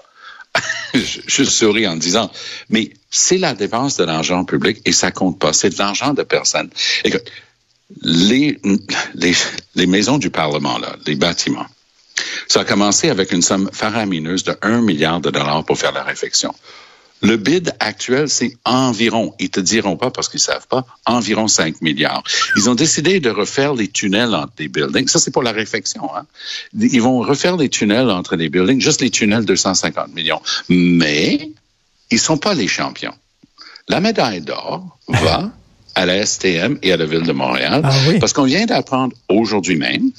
je, 0.94 1.20
je 1.26 1.44
souris 1.44 1.86
en 1.86 1.96
disant, 1.96 2.30
mais 2.70 2.92
c'est 3.10 3.38
la 3.38 3.54
dépense 3.54 3.96
de 3.96 4.04
l'argent 4.04 4.44
public 4.44 4.80
et 4.84 4.92
ça 4.92 5.10
compte 5.10 5.38
pas. 5.38 5.52
C'est 5.52 5.70
de 5.70 5.78
l'argent 5.78 6.14
de 6.14 6.22
personne. 6.22 6.70
Écoute, 7.04 7.24
les, 8.02 8.58
les, 9.14 9.34
les 9.74 9.86
maisons 9.86 10.18
du 10.18 10.30
Parlement, 10.30 10.78
là, 10.78 10.96
les 11.06 11.16
bâtiments, 11.16 11.66
ça 12.48 12.60
a 12.60 12.64
commencé 12.64 13.10
avec 13.10 13.32
une 13.32 13.42
somme 13.42 13.70
faramineuse 13.72 14.44
de 14.44 14.56
1 14.62 14.80
milliard 14.82 15.20
de 15.20 15.30
dollars 15.30 15.64
pour 15.64 15.78
faire 15.78 15.92
la 15.92 16.04
réfection. 16.04 16.54
Le 17.22 17.36
bid 17.36 17.74
actuel, 17.80 18.28
c'est 18.28 18.56
environ, 18.64 19.34
ils 19.38 19.50
te 19.50 19.60
diront 19.60 19.96
pas 19.96 20.10
parce 20.10 20.28
qu'ils 20.28 20.40
savent 20.40 20.66
pas, 20.66 20.86
environ 21.04 21.48
5 21.48 21.82
milliards. 21.82 22.22
Ils 22.56 22.70
ont 22.70 22.74
décidé 22.74 23.20
de 23.20 23.28
refaire 23.30 23.74
les 23.74 23.88
tunnels 23.88 24.34
entre 24.34 24.54
les 24.58 24.68
buildings. 24.68 25.08
Ça, 25.08 25.18
c'est 25.18 25.30
pour 25.30 25.42
la 25.42 25.52
réflexion. 25.52 26.08
Hein? 26.16 26.26
Ils 26.78 27.02
vont 27.02 27.18
refaire 27.20 27.56
les 27.56 27.68
tunnels 27.68 28.10
entre 28.10 28.36
les 28.36 28.48
buildings, 28.48 28.80
juste 28.80 29.02
les 29.02 29.10
tunnels 29.10 29.44
250 29.44 30.14
millions. 30.14 30.40
Mais 30.68 31.50
ils 32.10 32.18
sont 32.18 32.38
pas 32.38 32.54
les 32.54 32.68
champions. 32.68 33.14
La 33.88 34.00
médaille 34.00 34.40
d'or 34.40 34.98
va 35.08 35.50
à 35.94 36.06
la 36.06 36.24
STM 36.24 36.78
et 36.82 36.92
à 36.92 36.96
la 36.96 37.04
Ville 37.04 37.24
de 37.24 37.32
Montréal 37.32 37.82
Ah 37.84 37.92
oui? 38.08 38.18
parce 38.18 38.32
qu'on 38.32 38.44
vient 38.44 38.64
d'apprendre 38.64 39.14
aujourd'hui 39.28 39.76
même 39.76 40.10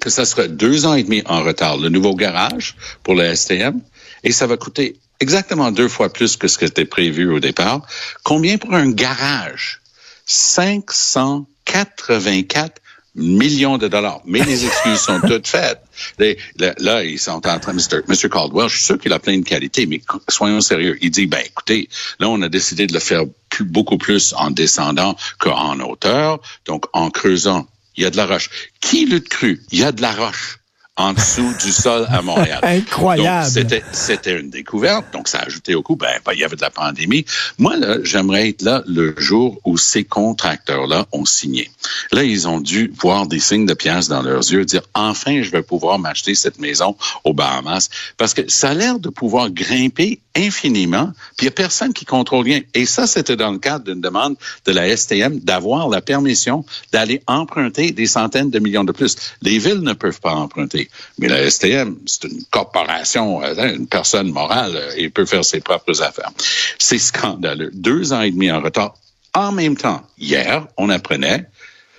que 0.00 0.10
ça 0.10 0.24
sera 0.24 0.48
deux 0.48 0.86
ans 0.86 0.94
et 0.94 1.02
demi 1.02 1.22
en 1.26 1.42
retard, 1.42 1.76
le 1.78 1.88
nouveau 1.88 2.14
garage 2.14 2.74
pour 3.02 3.14
la 3.14 3.34
STM, 3.34 3.80
et 4.24 4.32
ça 4.32 4.46
va 4.46 4.56
coûter 4.56 4.96
exactement 5.20 5.70
deux 5.72 5.88
fois 5.88 6.12
plus 6.12 6.36
que 6.36 6.48
ce 6.48 6.58
qui 6.58 6.64
était 6.64 6.84
prévu 6.84 7.30
au 7.30 7.40
départ. 7.40 7.82
Combien 8.22 8.58
pour 8.58 8.74
un 8.74 8.90
garage? 8.90 9.80
584 10.26 12.82
millions 13.14 13.78
de 13.78 13.88
dollars. 13.88 14.20
Mais 14.26 14.44
les 14.44 14.66
excuses 14.66 14.98
sont 15.00 15.20
toutes 15.26 15.46
faites. 15.46 15.80
Les- 16.18 16.36
là, 16.58 16.74
là, 16.78 17.04
ils 17.04 17.18
sont 17.18 17.46
en 17.46 17.58
train, 17.58 17.72
Mr. 17.72 18.02
Mr. 18.08 18.28
Caldwell, 18.28 18.68
je 18.68 18.76
suis 18.76 18.84
sûr 18.86 18.98
qu'il 18.98 19.12
a 19.12 19.18
plein 19.18 19.38
de 19.38 19.44
qualités, 19.44 19.86
mais 19.86 20.02
soyons 20.28 20.60
sérieux. 20.60 20.98
Il 21.00 21.10
dit, 21.10 21.26
ben 21.26 21.40
écoutez, 21.44 21.88
là, 22.20 22.28
on 22.28 22.42
a 22.42 22.48
décidé 22.48 22.86
de 22.86 22.92
le 22.92 22.98
faire 23.00 23.22
plus- 23.48 23.64
beaucoup 23.64 23.96
plus 23.96 24.34
en 24.36 24.50
descendant 24.50 25.16
qu'en 25.38 25.80
hauteur, 25.80 26.40
donc 26.66 26.84
en 26.92 27.10
creusant. 27.10 27.66
Il 27.96 28.02
y 28.02 28.06
a 28.06 28.10
de 28.10 28.16
la 28.18 28.26
roche. 28.26 28.50
Qui 28.80 29.06
l'eût 29.06 29.22
cru? 29.22 29.62
Il 29.72 29.78
y 29.78 29.84
a 29.84 29.92
de 29.92 30.02
la 30.02 30.12
roche 30.12 30.58
en 30.96 31.12
dessous 31.12 31.52
du 31.62 31.72
sol 31.72 32.06
à 32.08 32.22
Montréal. 32.22 32.60
Incroyable. 32.62 33.48
C'était, 33.48 33.82
c'était 33.92 34.40
une 34.40 34.50
découverte, 34.50 35.06
donc 35.12 35.28
ça 35.28 35.38
a 35.38 35.46
ajouté 35.46 35.74
au 35.74 35.82
coup, 35.82 35.96
ben, 35.96 36.08
ben, 36.24 36.32
il 36.32 36.40
y 36.40 36.44
avait 36.44 36.56
de 36.56 36.62
la 36.62 36.70
pandémie. 36.70 37.24
Moi, 37.58 37.76
là, 37.76 37.98
j'aimerais 38.02 38.48
être 38.48 38.62
là 38.62 38.82
le 38.86 39.14
jour 39.18 39.60
où 39.64 39.76
ces 39.76 40.04
contracteurs-là 40.04 41.06
ont 41.12 41.26
signé. 41.26 41.70
Là, 42.12 42.24
ils 42.24 42.48
ont 42.48 42.60
dû 42.60 42.92
voir 42.98 43.26
des 43.26 43.40
signes 43.40 43.66
de 43.66 43.74
pièces 43.74 44.08
dans 44.08 44.22
leurs 44.22 44.50
yeux, 44.50 44.64
dire, 44.64 44.82
enfin, 44.94 45.42
je 45.42 45.50
vais 45.50 45.62
pouvoir 45.62 45.98
m'acheter 45.98 46.34
cette 46.34 46.58
maison 46.58 46.96
aux 47.24 47.34
Bahamas, 47.34 47.88
parce 48.16 48.32
que 48.32 48.48
ça 48.48 48.70
a 48.70 48.74
l'air 48.74 48.98
de 48.98 49.10
pouvoir 49.10 49.50
grimper 49.50 50.20
infiniment, 50.34 51.12
puis 51.36 51.42
il 51.42 51.44
n'y 51.44 51.48
a 51.48 51.52
personne 51.52 51.92
qui 51.92 52.04
contrôle 52.04 52.44
rien. 52.44 52.60
Et 52.74 52.86
ça, 52.86 53.06
c'était 53.06 53.36
dans 53.36 53.50
le 53.50 53.58
cadre 53.58 53.84
d'une 53.84 54.00
demande 54.00 54.36
de 54.64 54.72
la 54.72 54.94
STM 54.94 55.40
d'avoir 55.40 55.88
la 55.88 56.00
permission 56.00 56.64
d'aller 56.92 57.22
emprunter 57.26 57.90
des 57.90 58.06
centaines 58.06 58.50
de 58.50 58.58
millions 58.58 58.84
de 58.84 58.92
plus. 58.92 59.16
Les 59.42 59.58
villes 59.58 59.80
ne 59.80 59.92
peuvent 59.92 60.20
pas 60.20 60.34
emprunter. 60.34 60.85
Mais 61.18 61.28
la 61.28 61.50
STM, 61.50 61.96
c'est 62.06 62.24
une 62.24 62.44
corporation, 62.50 63.42
euh, 63.42 63.74
une 63.74 63.86
personne 63.86 64.30
morale, 64.30 64.76
euh, 64.76 64.92
et 64.96 65.08
peut 65.08 65.26
faire 65.26 65.44
ses 65.44 65.60
propres 65.60 66.02
affaires. 66.02 66.30
C'est 66.78 66.98
scandaleux. 66.98 67.70
Deux 67.72 68.12
ans 68.12 68.22
et 68.22 68.30
demi 68.30 68.50
en 68.50 68.60
retard. 68.60 68.94
En 69.34 69.52
même 69.52 69.76
temps, 69.76 70.02
hier, 70.18 70.66
on 70.76 70.88
apprenait 70.88 71.46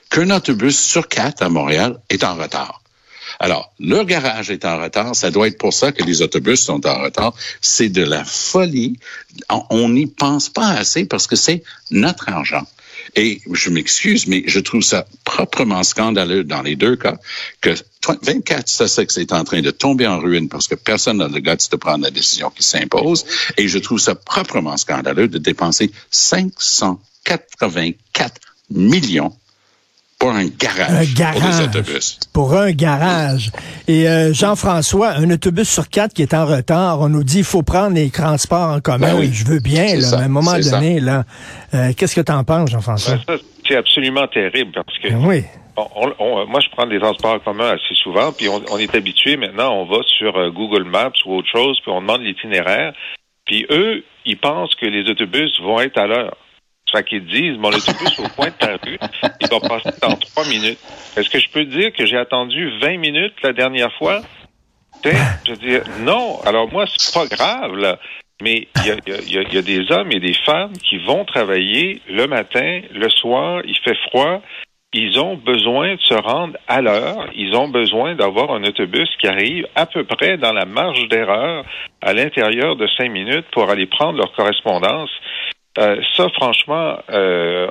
qu'un 0.09 0.29
autobus 0.31 0.79
sur 0.79 1.07
quatre 1.07 1.41
à 1.43 1.49
Montréal 1.49 1.99
est 2.09 2.23
en 2.23 2.35
retard. 2.35 2.81
Alors, 3.39 3.71
leur 3.79 4.05
garage 4.05 4.49
est 4.49 4.65
en 4.65 4.81
retard. 4.81 5.15
Ça 5.15 5.29
doit 5.29 5.47
être 5.47 5.57
pour 5.57 5.73
ça 5.73 5.91
que 5.91 6.03
les 6.03 6.21
autobus 6.21 6.63
sont 6.63 6.85
en 6.87 7.01
retard. 7.01 7.33
C'est 7.61 7.89
de 7.89 8.03
la 8.03 8.23
folie. 8.23 8.97
On 9.69 9.89
n'y 9.89 10.07
pense 10.07 10.49
pas 10.49 10.69
assez 10.69 11.05
parce 11.05 11.27
que 11.27 11.35
c'est 11.35 11.63
notre 11.91 12.29
argent. 12.29 12.65
Et 13.17 13.41
je 13.51 13.69
m'excuse, 13.71 14.27
mais 14.27 14.43
je 14.45 14.59
trouve 14.59 14.83
ça 14.83 15.07
proprement 15.25 15.81
scandaleux 15.81 16.43
dans 16.43 16.61
les 16.61 16.75
deux 16.75 16.95
cas 16.95 17.17
que 17.61 17.73
24 18.21 18.69
Sussex 18.69 19.17
est 19.17 19.33
en 19.33 19.43
train 19.43 19.61
de 19.61 19.71
tomber 19.71 20.05
en 20.05 20.19
ruine 20.19 20.49
parce 20.49 20.67
que 20.67 20.75
personne 20.75 21.17
n'a 21.17 21.27
le 21.27 21.39
guts 21.39 21.67
de 21.71 21.77
prendre 21.77 22.03
la 22.03 22.11
décision 22.11 22.51
qui 22.51 22.61
s'impose. 22.61 23.25
Et 23.57 23.67
je 23.67 23.79
trouve 23.79 23.97
ça 23.97 24.13
proprement 24.13 24.77
scandaleux 24.77 25.27
de 25.27 25.39
dépenser 25.39 25.91
584 26.11 28.41
millions 28.69 29.33
pour 30.19 30.31
un 30.31 30.45
garage, 30.45 30.89
Un 30.89 30.95
pour 30.97 31.05
des 31.05 31.13
garage. 31.13 31.65
autobus. 31.67 32.19
Pour 32.33 32.53
un 32.55 32.71
garage. 32.71 33.51
Et 33.87 34.07
euh, 34.09 34.33
Jean-François, 34.33 35.09
un 35.11 35.29
autobus 35.29 35.69
sur 35.69 35.89
quatre 35.89 36.13
qui 36.13 36.23
est 36.23 36.33
en 36.33 36.45
retard, 36.45 37.01
on 37.01 37.09
nous 37.09 37.23
dit 37.23 37.39
il 37.39 37.43
faut 37.43 37.61
prendre 37.61 37.95
les 37.95 38.09
transports 38.09 38.71
en 38.71 38.79
commun. 38.79 39.13
Ben 39.13 39.19
oui. 39.19 39.29
je 39.31 39.45
veux 39.45 39.59
bien, 39.59 39.95
là, 39.95 40.01
ça, 40.01 40.17
mais 40.17 40.23
à 40.23 40.25
un 40.25 40.29
moment 40.29 40.57
donné, 40.57 40.99
là, 40.99 41.23
euh, 41.75 41.91
qu'est-ce 41.95 42.15
que 42.15 42.21
tu 42.21 42.31
en 42.31 42.43
penses, 42.43 42.71
Jean-François? 42.71 43.17
Ben, 43.27 43.37
ça, 43.37 43.43
c'est 43.67 43.75
absolument 43.75 44.27
terrible 44.27 44.71
parce 44.73 44.97
que 44.97 45.09
Ben 45.09 45.23
oui. 45.23 45.43
on- 45.75 45.87
on- 45.95 46.13
on- 46.17 46.47
moi, 46.47 46.61
je 46.61 46.69
prends 46.71 46.87
des 46.87 46.99
transports 46.99 47.35
en 47.35 47.39
commun 47.39 47.69
assez 47.69 47.93
souvent, 48.01 48.31
puis 48.31 48.49
on, 48.49 48.61
on 48.71 48.77
est 48.79 48.93
habitué 48.95 49.37
maintenant, 49.37 49.71
on 49.75 49.85
va 49.85 49.97
sur 50.17 50.35
euh, 50.35 50.49
Google 50.49 50.85
Maps 50.85 51.11
ou 51.27 51.35
autre 51.35 51.49
chose, 51.51 51.79
puis 51.83 51.91
on 51.91 52.01
demande 52.01 52.21
l'itinéraire, 52.21 52.93
puis 53.45 53.67
eux, 53.69 54.03
ils 54.25 54.37
pensent 54.37 54.73
que 54.75 54.87
les 54.87 55.07
autobus 55.11 55.51
vont 55.61 55.79
être 55.79 55.99
à 55.99 56.07
l'heure. 56.07 56.35
Ça 56.91 57.03
qu'ils 57.03 57.25
disent, 57.25 57.57
mon 57.57 57.67
autobus 57.69 58.17
au 58.19 58.29
coin 58.29 58.47
de 58.47 58.51
ta 58.53 58.77
rue, 58.83 58.97
il 59.41 59.47
va 59.49 59.59
passer 59.59 59.89
dans 60.01 60.15
trois 60.15 60.45
minutes. 60.47 60.79
Est-ce 61.17 61.29
que 61.29 61.39
je 61.39 61.49
peux 61.49 61.65
dire 61.65 61.91
que 61.91 62.05
j'ai 62.05 62.17
attendu 62.17 62.71
20 62.79 62.97
minutes 62.97 63.33
la 63.43 63.51
dernière 63.53 63.91
fois? 63.97 64.21
Je 65.45 65.51
veux 65.51 65.57
dire, 65.57 65.83
non. 65.99 66.39
Alors 66.45 66.71
moi, 66.71 66.85
c'est 66.87 67.13
pas 67.13 67.27
grave, 67.27 67.75
là. 67.75 67.99
Mais 68.41 68.67
il 68.77 68.85
y 68.87 68.91
a, 68.91 68.95
y 69.05 69.37
a- 69.37 69.53
y 69.53 69.57
a 69.57 69.61
des 69.61 69.91
hommes 69.91 70.11
et 70.11 70.19
des 70.19 70.33
femmes 70.45 70.73
qui 70.77 70.97
vont 70.99 71.25
travailler 71.25 72.01
le 72.07 72.27
matin, 72.27 72.81
le 72.93 73.09
soir, 73.09 73.61
il 73.65 73.75
fait 73.83 73.97
froid. 74.09 74.41
Ils 74.93 75.19
ont 75.19 75.35
besoin 75.35 75.95
de 75.95 75.99
se 76.01 76.13
rendre 76.13 76.55
à 76.67 76.81
l'heure. 76.81 77.27
Ils 77.35 77.53
ont 77.55 77.67
besoin 77.67 78.15
d'avoir 78.15 78.51
un 78.51 78.63
autobus 78.63 79.09
qui 79.19 79.27
arrive 79.27 79.67
à 79.75 79.85
peu 79.85 80.05
près 80.05 80.37
dans 80.37 80.53
la 80.53 80.65
marge 80.65 81.07
d'erreur 81.09 81.65
à 82.01 82.13
l'intérieur 82.13 82.75
de 82.77 82.87
cinq 82.97 83.11
minutes 83.11 83.45
pour 83.51 83.69
aller 83.69 83.85
prendre 83.87 84.17
leur 84.17 84.31
correspondance. 84.33 85.09
Euh, 85.77 86.01
ça, 86.15 86.27
franchement, 86.29 86.97
euh, 87.11 87.67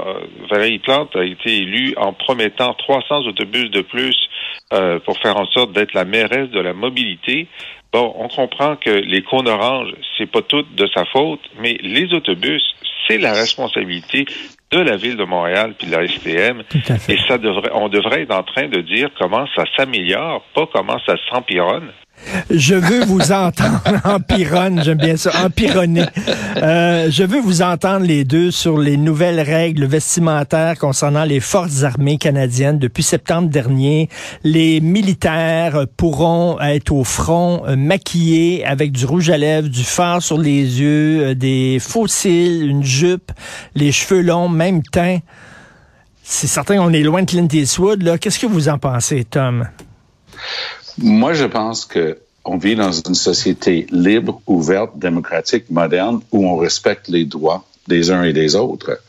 Valérie 0.49 0.79
Plante 0.79 1.17
a 1.17 1.25
été 1.25 1.59
élue 1.59 1.95
en 1.97 2.13
promettant 2.13 2.75
300 2.75 3.27
autobus 3.27 3.71
de 3.71 3.81
plus 3.81 4.17
euh, 4.73 5.01
pour 5.01 5.19
faire 5.19 5.37
en 5.37 5.47
sorte 5.47 5.73
d'être 5.73 5.93
la 5.93 6.05
mairesse 6.05 6.51
de 6.51 6.61
la 6.61 6.73
mobilité. 6.73 7.49
Bon, 7.93 8.15
on 8.17 8.29
comprend 8.29 8.77
que 8.77 8.91
les 8.91 9.23
cônes 9.23 9.49
oranges, 9.49 9.93
c'est 10.17 10.31
pas 10.31 10.43
tout 10.43 10.63
de 10.63 10.87
sa 10.95 11.05
faute, 11.07 11.41
mais 11.61 11.79
les 11.83 12.13
autobus, 12.13 12.63
c'est 13.09 13.19
la 13.19 13.33
responsabilité 13.33 14.27
de 14.71 14.79
la 14.79 14.97
ville 14.97 15.17
de 15.17 15.25
Montréal 15.25 15.75
puis 15.79 15.89
de 15.89 15.93
la 15.93 16.07
STM. 16.07 16.63
Et 17.09 17.19
ça 17.29 17.39
devrait, 17.39 17.71
on 17.73 17.89
devrait 17.89 18.23
être 18.23 18.35
en 18.35 18.43
train 18.43 18.69
de 18.69 18.81
dire 18.83 19.09
comment 19.19 19.47
ça 19.57 19.65
s'améliore, 19.77 20.43
pas 20.55 20.67
comment 20.73 20.99
ça 21.07 21.15
s'empironne. 21.31 21.91
Je 22.51 22.75
veux 22.75 23.05
vous 23.05 23.33
entendre 23.33 23.81
en 24.05 24.21
pironne, 24.21 24.83
j'aime 24.83 24.99
bien 24.99 25.17
ça, 25.17 25.31
en 25.45 25.51
pironner. 25.51 26.07
Euh, 26.57 27.11
je 27.11 27.23
veux 27.23 27.41
vous 27.41 27.63
entendre 27.63 28.05
les 28.05 28.25
deux 28.25 28.51
sur 28.51 28.79
les 28.79 28.97
nouvelles 28.97 29.41
règles 29.41 29.85
vestimentaires 29.85 30.79
concernant 30.79 31.25
les 31.25 31.41
forces 31.41 31.83
armées 31.83 32.19
canadiennes. 32.19 32.79
Depuis 32.79 33.03
septembre 33.03 33.49
dernier, 33.49 34.09
les 34.45 34.81
militaires 34.81 35.87
pourront 35.97 36.61
être 36.61 36.93
au 36.93 37.05
front 37.05 37.63
euh, 37.67 37.77
maquillés 37.77 38.65
avec 38.65 38.93
du 38.93 39.07
rouge 39.07 39.31
à 39.31 39.37
lèvres, 39.37 39.69
du 39.69 39.85
fard 39.85 40.23
sur 40.23 40.39
les 40.39 40.81
yeux, 40.81 41.23
euh, 41.23 41.35
des 41.35 41.79
faux 41.81 42.07
cils, 42.07 42.67
une 42.67 42.85
jupe, 42.85 43.33
les 43.75 43.93
cheveux 43.93 44.23
longs, 44.23 44.49
même 44.49 44.83
teint. 44.83 45.19
C'est 46.23 46.49
certain, 46.49 46.79
on 46.81 46.93
est 46.93 47.03
loin 47.03 47.23
de 47.23 47.31
Clint 47.31 47.49
Eastwood. 47.53 48.19
Qu'est-ce 48.21 48.41
que 48.41 48.47
vous 48.47 48.69
en 48.69 48.79
pensez, 48.79 49.25
Tom? 49.25 49.69
Moi, 50.99 51.35
je 51.35 51.45
pense 51.45 51.85
que 51.85 52.19
on 52.45 52.59
vit 52.59 52.76
dans 52.76 52.93
une 52.93 53.15
société 53.15 53.87
libre, 53.91 54.41
ouverte, 54.47 54.99
démocratique, 54.99 55.65
moderne, 55.69 56.21
où 56.31 56.47
on 56.47 56.57
respecte 56.57 57.09
les 57.09 57.25
droits 57.25 57.65
des 57.88 58.11
uns 58.11 58.23
et 58.23 58.33
des 58.33 58.55
autres. 58.55 59.00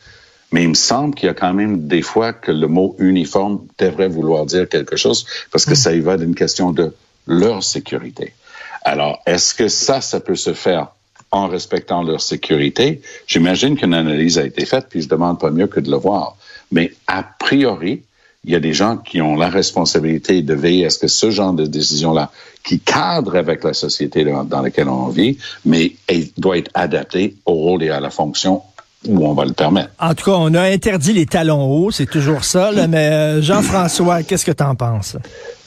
Mais 0.50 0.64
il 0.64 0.70
me 0.70 0.74
semble 0.74 1.14
qu'il 1.14 1.26
y 1.26 1.30
a 1.30 1.34
quand 1.34 1.54
même 1.54 1.86
des 1.86 2.02
fois 2.02 2.32
que 2.32 2.50
le 2.50 2.66
mot 2.66 2.96
uniforme 2.98 3.60
devrait 3.78 4.08
vouloir 4.08 4.44
dire 4.44 4.68
quelque 4.68 4.96
chose 4.96 5.26
parce 5.52 5.64
que 5.64 5.74
ça 5.74 5.94
y 5.94 6.00
va 6.00 6.16
d'une 6.16 6.34
question 6.34 6.72
de 6.72 6.94
leur 7.26 7.62
sécurité. 7.62 8.34
Alors, 8.82 9.20
est-ce 9.26 9.54
que 9.54 9.68
ça, 9.68 10.00
ça 10.00 10.20
peut 10.20 10.36
se 10.36 10.54
faire 10.54 10.88
en 11.30 11.48
respectant 11.48 12.02
leur 12.02 12.20
sécurité? 12.20 13.02
J'imagine 13.26 13.76
qu'une 13.76 13.94
analyse 13.94 14.38
a 14.38 14.44
été 14.44 14.64
faite, 14.64 14.86
puis 14.88 15.02
je 15.02 15.08
demande 15.08 15.38
pas 15.38 15.50
mieux 15.50 15.66
que 15.66 15.80
de 15.80 15.90
le 15.90 15.98
voir. 15.98 16.36
Mais 16.72 16.92
a 17.06 17.22
priori, 17.22 18.02
il 18.44 18.52
y 18.52 18.56
a 18.56 18.60
des 18.60 18.72
gens 18.72 18.96
qui 18.96 19.20
ont 19.20 19.36
la 19.36 19.48
responsabilité 19.48 20.42
de 20.42 20.54
veiller 20.54 20.86
à 20.86 20.90
ce 20.90 20.98
que 20.98 21.08
ce 21.08 21.30
genre 21.30 21.52
de 21.52 21.66
décision-là, 21.66 22.30
qui 22.64 22.80
cadre 22.80 23.36
avec 23.36 23.64
la 23.64 23.72
société 23.72 24.24
dans, 24.24 24.62
laquelle 24.62 24.88
on 24.88 25.08
vit, 25.08 25.38
mais 25.64 25.92
elle 26.06 26.26
doit 26.36 26.58
être 26.58 26.70
adapté 26.74 27.34
au 27.46 27.54
rôle 27.54 27.82
et 27.82 27.90
à 27.90 28.00
la 28.00 28.10
fonction 28.10 28.62
où 29.06 29.26
on 29.26 29.32
va 29.32 29.44
le 29.44 29.52
permettre. 29.52 29.90
En 30.00 30.14
tout 30.14 30.24
cas, 30.24 30.36
on 30.36 30.54
a 30.54 30.62
interdit 30.62 31.12
les 31.12 31.26
talons 31.26 31.70
hauts, 31.70 31.90
c'est 31.90 32.10
toujours 32.10 32.44
ça, 32.44 32.72
là, 32.72 32.88
mais 32.88 33.08
euh, 33.10 33.42
Jean-François, 33.42 34.22
qu'est-ce 34.22 34.44
que 34.44 34.52
tu 34.52 34.62
en 34.62 34.74
penses? 34.74 35.16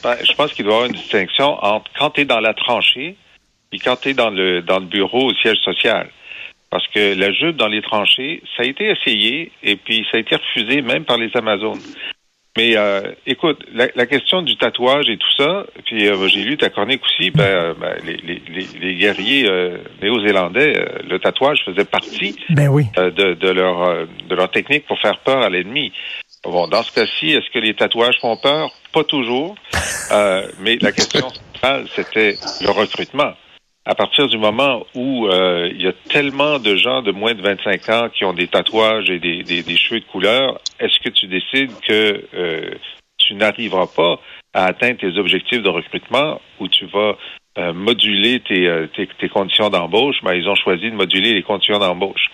Ben, 0.04 0.16
je 0.24 0.34
pense 0.34 0.52
qu'il 0.54 0.66
doit 0.66 0.74
y 0.74 0.78
avoir 0.78 0.90
une 0.90 0.98
distinction 0.98 1.58
entre 1.64 1.90
quand 1.98 2.12
tu 2.12 2.22
es 2.22 2.26
dans 2.26 2.40
la 2.40 2.54
tranchée 2.54 3.16
et 3.72 3.80
quand 3.80 3.96
tu 4.02 4.10
es 4.10 4.14
dans 4.14 4.30
le, 4.30 4.62
dans 4.62 4.80
le 4.80 4.86
bureau 4.86 5.30
au 5.30 5.34
siège 5.36 5.60
social. 5.64 6.10
Parce 6.70 6.88
que 6.88 7.16
la 7.16 7.32
jupe 7.32 7.58
dans 7.58 7.68
les 7.68 7.82
tranchées, 7.82 8.42
ça 8.56 8.64
a 8.64 8.66
été 8.66 8.90
essayé 8.90 9.52
et 9.62 9.76
puis 9.76 10.06
ça 10.10 10.18
a 10.18 10.20
été 10.22 10.36
refusé 10.36 10.82
même 10.82 11.04
par 11.04 11.18
les 11.18 11.30
Amazones. 11.36 11.82
Mais 12.58 12.76
euh, 12.76 13.14
écoute, 13.26 13.64
la, 13.74 13.88
la, 13.96 14.06
question 14.06 14.42
du 14.42 14.58
tatouage 14.58 15.08
et 15.08 15.18
tout 15.18 15.32
ça, 15.38 15.66
puis 15.86 16.08
euh, 16.08 16.28
j'ai 16.28 16.44
lu 16.44 16.58
ta 16.58 16.70
chronique 16.70 17.02
aussi, 17.06 17.32
ben, 17.32 17.44
euh, 17.44 17.74
ben 17.80 17.96
les, 18.06 18.18
les, 18.18 18.68
les, 18.82 18.96
guerriers 18.96 19.50
euh, 19.50 19.78
néo-zélandais, 20.02 20.78
euh, 20.78 21.00
le 21.10 21.18
tatouage 21.18 21.64
faisait 21.66 21.86
partie 21.86 22.36
ben 22.50 22.68
oui. 22.68 22.88
de, 22.98 23.36
de, 23.36 23.50
leur, 23.50 24.06
de 24.06 24.36
leur 24.36 24.52
technique 24.52 24.86
pour 24.86 25.00
faire 25.00 25.20
peur 25.20 25.42
à 25.42 25.50
l'ennemi. 25.50 25.94
Bon, 26.44 26.68
dans 26.68 26.84
ce 26.84 26.92
cas-ci, 26.92 27.30
est-ce 27.32 27.50
que 27.54 27.60
les 27.60 27.74
tatouages 27.74 28.20
font 28.20 28.36
peur? 28.36 28.70
Pas 28.92 29.06
toujours. 29.06 29.56
mais 30.60 30.78
la 30.82 30.92
question 30.92 31.30
centrale, 31.30 31.86
c'était 31.96 32.36
le 32.62 32.72
recrutement 32.72 33.32
à 33.86 33.96
partir 33.96 34.28
du 34.28 34.38
moment 34.38 34.86
où 34.94 35.28
euh, 35.28 35.70
il 35.72 35.82
y 35.82 35.88
a 35.88 35.94
tellement 36.10 36.60
de 36.60 36.76
gens 36.76 37.02
de 37.02 37.12
moins 37.12 37.34
de 37.34 37.42
25 37.42 37.90
ans 37.90 38.10
qui 38.14 38.26
ont 38.26 38.34
des 38.34 38.48
tatouages 38.48 39.10
et 39.10 39.20
des, 39.20 39.44
des, 39.44 39.64
des 39.64 39.78
cheveux 39.78 40.00
de 40.00 40.06
couleur, 40.06 40.60
est-ce 40.80 41.00
que 41.00 41.10
tu 41.10 41.28
décides 41.28 41.72
que 41.88 42.24
euh, 42.34 42.72
tu 43.18 43.34
n'arriveras 43.34 43.88
pas 43.88 44.20
à 44.54 44.66
atteindre 44.66 45.00
tes 45.00 45.18
objectifs 45.18 45.64
de 45.64 45.70
recrutement 45.70 46.40
ou 46.60 46.68
tu 46.68 46.86
vas 46.86 47.16
euh, 47.58 47.74
moduler 47.74 48.40
tes, 48.42 48.88
tes, 48.96 49.08
tes 49.08 49.30
conditions 49.30 49.70
d'embauche? 49.70 50.18
Ben, 50.24 50.34
ils 50.34 50.48
ont 50.48 50.56
choisi 50.56 50.92
de 50.92 50.96
moduler 50.96 51.34
les 51.34 51.44
conditions 51.44 51.80
d'embauche. 51.80 52.28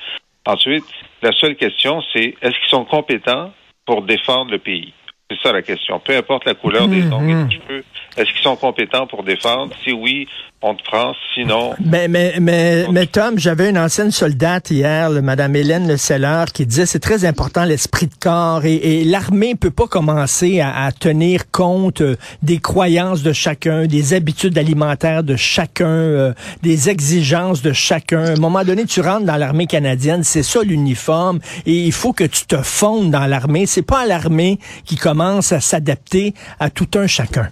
Ensuite, 0.45 0.85
la 1.21 1.31
seule 1.33 1.55
question, 1.55 2.01
c'est 2.13 2.35
est-ce 2.41 2.59
qu'ils 2.59 2.69
sont 2.69 2.85
compétents 2.85 3.51
pour 3.85 4.01
défendre 4.01 4.51
le 4.51 4.59
pays? 4.59 4.93
C'est 5.29 5.37
ça 5.41 5.51
la 5.51 5.61
question. 5.61 5.99
Peu 5.99 6.15
importe 6.15 6.45
la 6.45 6.53
couleur 6.53 6.87
des 6.87 7.03
ongles 7.11 7.31
et 7.31 7.43
des 7.43 7.55
cheveux, 7.55 7.83
est-ce 8.15 8.31
qu'ils 8.31 8.43
sont 8.43 8.55
compétents 8.55 9.07
pour 9.07 9.23
défendre? 9.23 9.73
Si 9.83 9.91
oui, 9.91 10.27
on 10.63 10.73
te 10.73 10.83
prend, 10.83 11.13
sinon... 11.35 11.75
Mais, 11.79 12.07
mais, 12.07 12.37
mais, 12.41 12.87
mais 12.91 13.05
Tom, 13.05 13.37
j'avais 13.37 13.69
une 13.69 13.77
ancienne 13.77 14.09
soldate 14.09 14.71
hier, 14.71 15.11
le, 15.11 15.21
Madame 15.21 15.55
Hélène 15.55 15.87
Le 15.87 15.97
Seller, 15.97 16.45
qui 16.51 16.65
disait 16.65 16.87
c'est 16.87 16.99
très 16.99 17.25
important 17.25 17.63
l'esprit 17.63 18.07
de 18.07 18.15
corps 18.19 18.65
et, 18.65 18.73
et 18.73 19.03
l'armée 19.03 19.53
peut 19.53 19.69
pas 19.69 19.85
commencer 19.85 20.59
à, 20.59 20.85
à, 20.85 20.91
tenir 20.91 21.51
compte 21.51 22.01
euh, 22.01 22.15
des 22.41 22.57
croyances 22.57 23.21
de 23.21 23.33
chacun, 23.33 23.85
des 23.85 24.15
habitudes 24.15 24.57
alimentaires 24.57 25.23
de 25.23 25.35
chacun, 25.35 25.85
euh, 25.85 26.33
des 26.63 26.89
exigences 26.89 27.61
de 27.61 27.71
chacun. 27.71 28.25
À 28.25 28.31
un 28.31 28.37
moment 28.37 28.63
donné, 28.63 28.85
tu 28.85 29.01
rentres 29.01 29.25
dans 29.25 29.37
l'armée 29.37 29.67
canadienne, 29.67 30.23
c'est 30.23 30.43
ça 30.43 30.63
l'uniforme 30.63 31.39
et 31.67 31.85
il 31.85 31.91
faut 31.91 32.13
que 32.13 32.23
tu 32.23 32.45
te 32.47 32.63
fondes 32.63 33.11
dans 33.11 33.27
l'armée. 33.27 33.67
C'est 33.67 33.83
pas 33.83 34.07
l'armée 34.07 34.57
qui 34.85 34.95
commence 34.95 35.51
à 35.51 35.59
s'adapter 35.59 36.33
à 36.59 36.71
tout 36.71 36.89
un 36.95 37.05
chacun. 37.05 37.49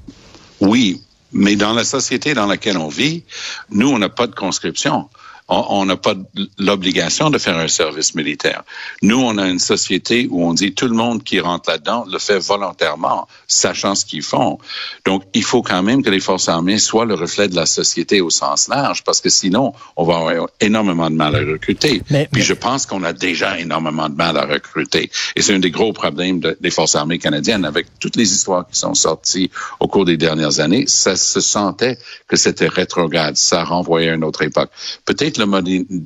Oui, 0.60 1.02
mais 1.36 1.58
dans 1.58 1.74
la 1.74 1.84
société 1.84 2.34
dans 2.34 2.48
laquelle 2.48 2.78
on 2.78 2.88
vit, 2.88 3.24
nous, 3.70 3.90
on 3.90 4.00
n'a 4.00 4.10
pas 4.10 4.26
de 4.26 4.34
conscription 4.34 5.10
on 5.48 5.86
n'a 5.86 5.96
pas 5.96 6.16
l'obligation 6.58 7.30
de 7.30 7.38
faire 7.38 7.58
un 7.58 7.68
service 7.68 8.16
militaire. 8.16 8.64
Nous, 9.04 9.20
on 9.20 9.38
a 9.38 9.48
une 9.48 9.60
société 9.60 10.28
où 10.32 10.44
on 10.44 10.54
dit 10.54 10.74
tout 10.74 10.88
le 10.88 10.96
monde 10.96 11.24
qui 11.24 11.40
rentre 11.40 11.70
là-dedans 11.70 12.06
le 12.12 12.18
fait 12.18 12.40
volontairement, 12.40 13.28
sachant 13.48 13.94
ce 13.94 14.06
qu'ils 14.06 14.24
font. 14.24 14.58
Donc, 15.06 15.24
il 15.34 15.44
faut 15.44 15.62
quand 15.62 15.84
même 15.84 16.02
que 16.02 16.10
les 16.10 16.20
forces 16.20 16.50
armées 16.50 16.80
soient 16.80 17.06
le 17.06 17.14
reflet 17.14 17.48
de 17.48 17.56
la 17.56 17.68
société 17.68 18.22
au 18.22 18.32
sens 18.32 18.68
large, 18.68 19.04
parce 19.04 19.22
que 19.22 19.30
sinon, 19.30 19.74
on 19.96 20.04
va 20.04 20.18
avoir 20.18 20.48
énormément 20.60 21.10
de 21.12 21.16
mal 21.16 21.36
à 21.36 21.40
recruter. 21.40 22.02
Mais, 22.10 22.28
Puis 22.32 22.42
je 22.42 22.54
pense 22.54 22.88
qu'on 22.88 23.04
a 23.04 23.14
déjà 23.14 23.60
énormément 23.60 24.10
de 24.10 24.16
mal 24.16 24.38
à 24.38 24.46
recruter. 24.46 25.12
Et 25.36 25.42
c'est 25.42 25.54
un 25.54 25.60
des 25.60 25.72
gros 25.72 25.94
problèmes 25.94 26.40
des 26.40 26.72
forces 26.72 26.96
armées 26.96 27.20
canadiennes. 27.20 27.66
Avec 27.66 27.88
toutes 28.00 28.16
les 28.16 28.32
histoires 28.32 28.68
qui 28.68 28.80
sont 28.80 28.96
sorties 28.96 29.52
au 29.80 29.88
cours 29.88 30.06
des 30.06 30.18
dernières 30.18 30.60
années, 30.60 30.86
ça 30.88 31.16
se 31.16 31.40
sentait 31.40 31.98
que 32.28 32.36
c'était 32.36 32.68
rétrograde. 32.68 33.38
Ça 33.38 33.64
renvoyait 33.64 34.10
à 34.10 34.14
une 34.16 34.24
autre 34.24 34.42
époque. 34.42 34.72
Peut-être 35.06 35.35
le 35.38 35.46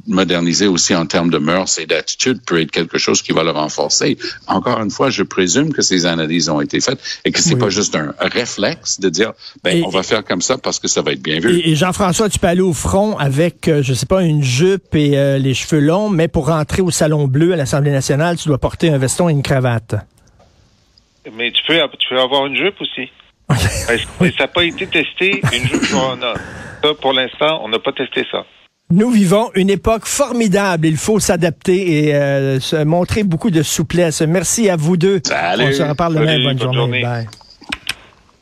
moderniser 0.08 0.68
aussi 0.68 0.96
en 0.96 1.06
termes 1.06 1.30
de 1.30 1.38
mœurs 1.38 1.80
et 1.80 1.86
d'attitude 1.86 2.42
peut 2.46 2.62
être 2.62 2.72
quelque 2.72 2.98
chose 2.98 3.22
qui 3.22 3.32
va 3.32 3.44
le 3.44 3.52
renforcer. 3.52 4.18
Encore 4.48 4.80
une 4.82 4.92
fois, 4.92 5.10
je 5.10 5.24
présume 5.24 5.74
que 5.74 5.82
ces 5.82 6.06
analyses 6.06 6.50
ont 6.50 6.62
été 6.62 6.80
faites 6.80 7.00
et 7.26 7.32
que 7.32 7.40
c'est 7.40 7.56
oui. 7.56 7.60
pas 7.60 7.70
juste 7.70 7.96
un 7.96 8.14
réflexe 8.20 9.00
de 9.00 9.10
dire, 9.10 9.34
ben, 9.64 9.78
et, 9.78 9.84
on 9.84 9.90
va 9.90 10.04
faire 10.04 10.24
comme 10.24 10.42
ça 10.42 10.58
parce 10.58 10.80
que 10.80 10.88
ça 10.88 11.02
va 11.02 11.12
être 11.12 11.22
bien 11.22 11.40
vu. 11.40 11.60
Et, 11.60 11.72
et 11.72 11.76
Jean-François, 11.76 12.30
tu 12.30 12.40
peux 12.40 12.48
aller 12.48 12.62
au 12.62 12.74
front 12.74 13.18
avec, 13.18 13.68
euh, 13.68 13.82
je 13.84 13.94
sais 13.94 14.06
pas, 14.06 14.24
une 14.24 14.44
jupe 14.44 14.96
et 14.96 15.18
euh, 15.18 15.38
les 15.38 15.54
cheveux 15.54 15.82
longs, 15.82 16.10
mais 16.10 16.28
pour 16.28 16.48
rentrer 16.48 16.82
au 16.82 16.92
Salon 16.92 17.28
Bleu 17.28 17.54
à 17.54 17.56
l'Assemblée 17.56 17.92
nationale, 17.92 18.38
tu 18.38 18.48
dois 18.48 18.58
porter 18.58 18.90
un 18.90 18.98
veston 18.98 19.30
et 19.30 19.32
une 19.32 19.44
cravate. 19.44 19.96
Mais 21.34 21.52
tu 21.52 21.62
peux, 21.68 21.80
tu 21.98 22.10
peux 22.10 22.20
avoir 22.20 22.46
une 22.46 22.56
jupe 22.56 22.80
aussi. 22.82 23.10
ça 23.56 23.96
n'a 24.40 24.48
pas 24.48 24.64
été 24.64 24.88
testé, 24.88 25.42
une 25.54 25.68
jupe 25.68 25.90
pour 25.90 26.12
un 26.12 26.22
homme. 26.22 26.38
Ça, 26.84 26.94
pour 27.02 27.14
l'instant, 27.14 27.62
on 27.64 27.70
n'a 27.70 27.80
pas 27.80 27.92
testé 27.92 28.26
ça. 28.32 28.46
Nous 28.92 29.12
vivons 29.12 29.52
une 29.54 29.70
époque 29.70 30.06
formidable. 30.06 30.88
Il 30.88 30.98
faut 30.98 31.20
s'adapter 31.20 32.06
et 32.06 32.16
euh, 32.16 32.60
se 32.60 32.84
montrer 32.84 33.22
beaucoup 33.22 33.52
de 33.52 33.62
souplesse. 33.62 34.22
Merci 34.22 34.68
à 34.68 34.78
vous 34.78 34.98
deux. 34.98 35.22
Salut. 35.24 35.66
On 35.68 35.72
se 35.72 35.84
reparle 35.84 36.16
demain. 36.16 36.38
Bonne, 36.38 36.44
bonne 36.44 36.60
journée. 36.60 36.78
journée. 36.78 37.02
Bye. 37.04 37.28